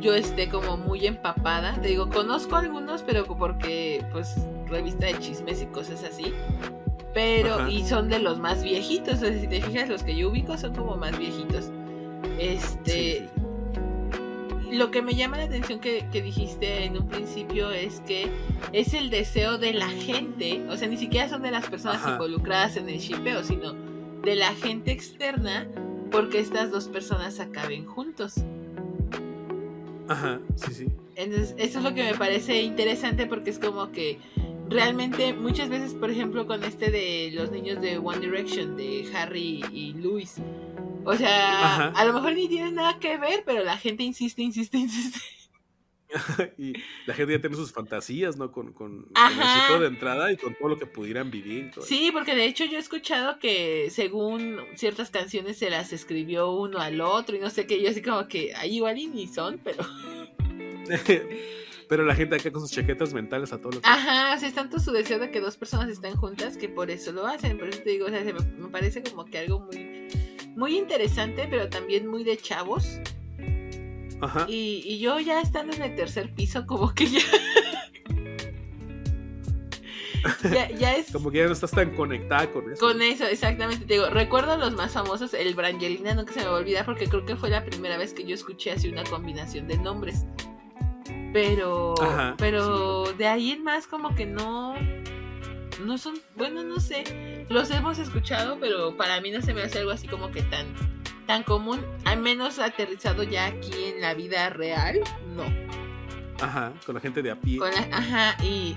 [0.00, 1.80] yo esté como muy empapada.
[1.80, 4.36] Te digo, conozco algunos, pero porque, pues,
[4.66, 6.32] revista de chismes y cosas así.
[7.14, 7.70] Pero, Ajá.
[7.70, 9.14] y son de los más viejitos.
[9.14, 11.70] O sea, si te fijas, los que yo ubico son como más viejitos.
[12.38, 12.90] Este.
[12.90, 14.76] Sí, sí.
[14.76, 18.28] Lo que me llama la atención que, que dijiste en un principio es que
[18.72, 22.12] es el deseo de la gente, o sea, ni siquiera son de las personas Ajá.
[22.12, 23.72] involucradas en el shipeo, sino
[24.22, 25.66] de la gente externa
[26.10, 28.34] porque estas dos personas acaben juntos.
[30.08, 30.86] Ajá, sí, sí.
[31.16, 34.18] Entonces, eso es lo que me parece interesante porque es como que
[34.68, 39.64] realmente muchas veces, por ejemplo, con este de los niños de One Direction, de Harry
[39.72, 40.36] y Louis,
[41.04, 41.92] o sea, Ajá.
[41.94, 45.20] a lo mejor ni tienen nada que ver, pero la gente insiste, insiste, insiste.
[46.58, 46.72] y
[47.06, 48.50] la gente ya tiene sus fantasías, ¿no?
[48.50, 51.70] Con, con, con el de entrada y con todo lo que pudieran vivir.
[51.82, 56.78] sí, porque de hecho yo he escuchado que según ciertas canciones se las escribió uno
[56.78, 59.60] al otro y no sé qué, yo así como que ahí igual y ni son,
[59.62, 59.84] pero...
[61.88, 63.88] pero la gente acá con sus chaquetas mentales a todo lo que...
[63.88, 67.12] Ajá, sea, es tanto su deseo de que dos personas estén juntas que por eso
[67.12, 70.08] lo hacen, por eso te digo, o sea, me, parece como que algo muy,
[70.54, 73.00] muy interesante, pero también muy de chavos
[74.48, 77.06] y, yo ya estando en el tercer piso, como que
[80.50, 80.70] ya.
[80.70, 81.12] ya, es.
[81.12, 82.84] Como que ya no estás tan conectada con eso.
[82.84, 83.86] Con eso, exactamente.
[83.86, 87.06] Te digo, recuerdo los más famosos, el Brangelina, nunca se me va a olvidar porque
[87.06, 90.26] creo que fue la primera vez que yo escuché así una combinación de nombres.
[91.32, 91.94] Pero.
[92.36, 94.74] pero de ahí en más, como que no.
[95.84, 96.18] No son.
[96.36, 97.46] Bueno, no sé.
[97.48, 100.66] Los hemos escuchado, pero para mí no se me hace algo así como que tan
[101.28, 104.98] tan común, al menos aterrizado ya aquí en la vida real,
[105.36, 105.44] no.
[106.42, 107.60] Ajá, con la gente de a pie.
[107.92, 108.74] ajá, y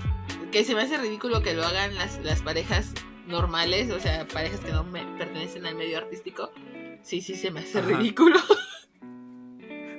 [0.52, 2.92] que se me hace ridículo que lo hagan las, las parejas
[3.26, 6.52] normales, o sea, parejas que no me pertenecen al medio artístico.
[7.02, 8.38] Sí, sí, se me hace ridículo.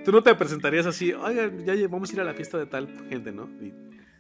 [0.04, 2.88] Tú no te presentarías así, oigan, ya vamos a ir a la fiesta de tal
[3.10, 3.50] gente, ¿no?
[3.62, 3.74] Y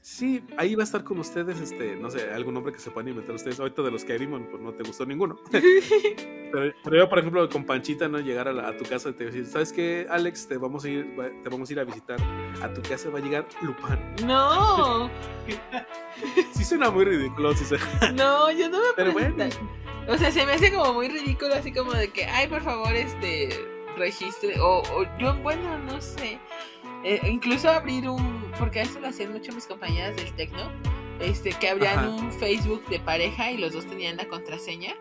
[0.03, 3.07] Sí, ahí va a estar con ustedes, este, no sé, algún nombre que se puedan
[3.07, 3.57] inventar ustedes.
[3.57, 5.37] Ahorita de los que vimos, pues no te gustó ninguno.
[6.51, 8.19] pero, yo, por ejemplo, con Panchita, ¿no?
[8.19, 10.49] Llegar a, tu casa y te decir, ¿sabes qué, Alex?
[10.49, 12.19] Te vamos a ir, te vamos a ir a visitar.
[12.61, 13.97] A tu casa va a llegar Lupán.
[14.25, 15.09] No.
[16.53, 17.63] sí suena muy ridículo, sí
[18.13, 19.45] No, yo no me Pero bueno.
[20.09, 22.93] O sea, se me hace como muy ridículo, así como de que, ay, por favor,
[22.93, 24.59] este, registre.
[24.59, 26.39] O, o yo, bueno, no sé.
[27.03, 30.71] Eh, incluso abrir un, porque eso lo hacían mucho mis compañeras del Tecno,
[31.19, 34.95] este, que abrían un Facebook de pareja y los dos tenían la contraseña.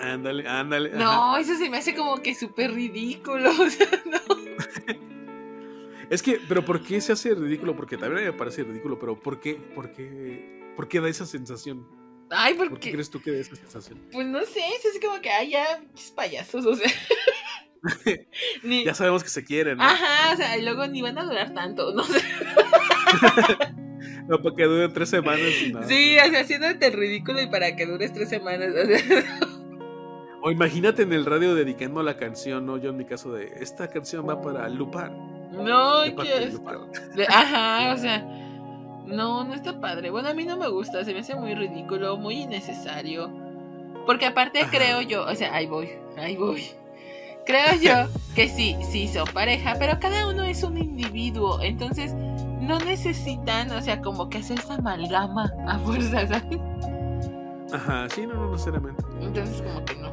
[0.00, 0.90] Ándale, ándale.
[0.90, 3.50] No, eso se me hace como que súper ridículo.
[3.60, 4.18] O sea, no.
[6.10, 7.74] es que, pero ¿por qué se hace ridículo?
[7.74, 11.86] Porque también me parece ridículo, pero ¿por qué, por qué, por qué da esa sensación?
[12.30, 14.00] Ay, ¿por, ¿Por qué crees tú que da esa sensación?
[14.12, 15.82] Pues no sé, es así como que, ay, ya,
[16.14, 16.88] payasos, o sea.
[18.84, 19.80] Ya sabemos que se quieren.
[19.80, 22.20] Ajá, o sea, y luego ni van a durar tanto, no sé.
[24.28, 25.46] no, para que duren tres semanas.
[25.86, 28.74] Sí, o sea, haciéndote el ridículo y para que dures tres semanas.
[30.40, 32.76] O, imagínate en el radio dedicando la canción, ¿no?
[32.76, 35.10] Yo en mi caso de, esta canción va para Lupar.
[35.10, 38.18] No, qué Ajá, o sea,
[39.04, 40.10] no, no está padre.
[40.10, 43.28] Bueno, a mí no me gusta, se me hace muy ridículo, muy innecesario.
[44.06, 46.62] Porque aparte creo yo, o sea, ahí voy, ahí voy.
[47.48, 52.14] Creo yo que sí, sí son pareja, pero cada uno es un individuo, entonces
[52.60, 56.58] no necesitan, o sea, como que hacer esa amalgama a fuerza, ¿sabes?
[57.72, 59.02] Ajá, sí, no, no necesariamente.
[59.22, 60.12] Entonces, como que no.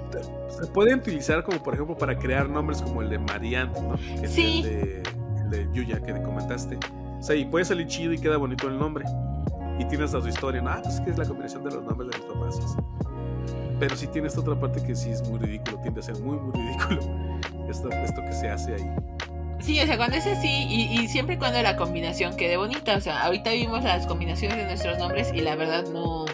[0.50, 3.98] Se pueden utilizar como, por ejemplo, para crear nombres como el de Marianne, ¿no?
[4.22, 4.60] Que sí.
[4.60, 5.04] Es el de,
[5.42, 6.80] el de Yuya que te comentaste.
[7.20, 9.04] O sea, y puede salir chido y queda bonito el nombre.
[9.78, 10.70] Y tienes a su historia, ¿no?
[10.70, 12.78] Ah, pues es que es la combinación de los nombres de los papás.
[13.80, 16.38] Pero sí tiene esta otra parte que sí es muy ridículo, tiende a ser muy,
[16.38, 17.02] muy ridículo
[17.70, 18.90] esto, esto que se hace ahí.
[19.60, 23.02] Sí, o sea, cuando es así, y, y, siempre cuando la combinación quede bonita, o
[23.02, 26.26] sea, ahorita vimos las combinaciones de nuestros nombres y la verdad no,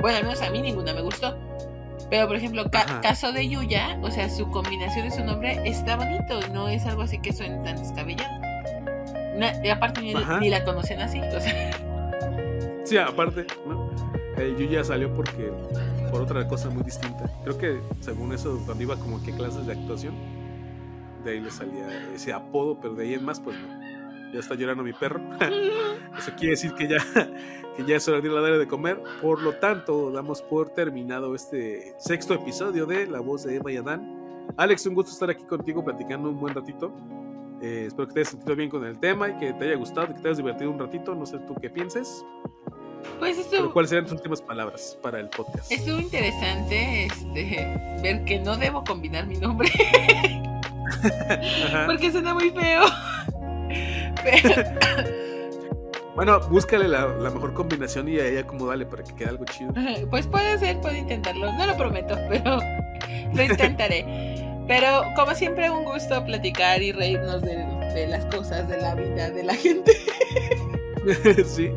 [0.00, 1.36] bueno, al menos a mí ninguna me gustó.
[2.10, 6.40] Pero, por ejemplo, caso de Yuya, o sea, su combinación de su nombre está bonito,
[6.52, 8.30] no es algo así que suene tan descabellado.
[9.64, 11.70] y aparte ni, ni, la conocen así, o sea.
[12.84, 13.90] Sí, aparte, ¿no?
[14.36, 15.52] Eh, Yuya salió porque
[16.12, 17.24] por otra cosa muy distinta.
[17.42, 20.14] Creo que según eso, cuando iba como que clases de actuación,
[21.24, 23.82] de ahí le salía ese apodo, pero de ahí en más, pues no.
[24.32, 25.20] Ya está llorando mi perro.
[26.18, 26.98] eso quiere decir que ya,
[27.76, 29.02] que ya es hora de ir a darle de comer.
[29.22, 33.78] Por lo tanto, damos por terminado este sexto episodio de La Voz de Eva y
[33.78, 34.46] Adán.
[34.58, 36.94] Alex, un gusto estar aquí contigo platicando un buen ratito.
[37.62, 40.08] Eh, espero que te hayas sentido bien con el tema y que te haya gustado,
[40.08, 41.14] que te hayas divertido un ratito.
[41.14, 42.22] No sé tú qué pienses.
[43.18, 45.70] Pues estuvo, ¿Cuáles serían tus últimas palabras para el podcast?
[45.70, 49.70] Estuvo interesante este, ver que no debo combinar mi nombre.
[51.86, 52.82] Porque suena muy feo.
[56.14, 59.72] Bueno, búscale la, mejor combinación y ahí acomodale para que quede algo chido.
[60.10, 61.50] Pues puede ser, puedo intentarlo.
[61.52, 62.58] No lo prometo, pero
[63.32, 64.04] lo intentaré.
[64.68, 67.56] Pero como siempre, un gusto platicar y reírnos de,
[67.94, 69.92] de las cosas, de la vida, de la gente.
[71.46, 71.70] sí.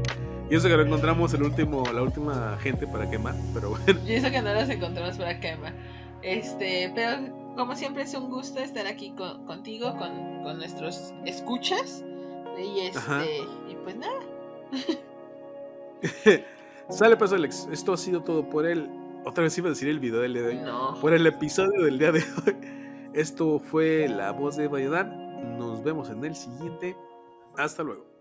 [0.50, 4.00] Y eso que lo encontramos el último, la última gente para quemar, pero bueno.
[4.06, 5.74] Y eso que no los encontramos para quemar.
[6.22, 9.14] Este, pero como siempre es un gusto estar aquí
[9.48, 12.04] contigo, con, con, nuestros escuchas.
[12.58, 14.20] Y este, y pues nada.
[16.90, 18.90] Sale pues Alex, esto ha sido todo por el.
[19.26, 20.58] Otra vez iba a decir el video del día de hoy.
[20.58, 21.00] No.
[21.02, 22.56] Por el episodio del día de hoy.
[23.14, 25.58] Esto fue la voz de Valladán.
[25.58, 26.96] Nos vemos en el siguiente.
[27.58, 28.15] Hasta luego.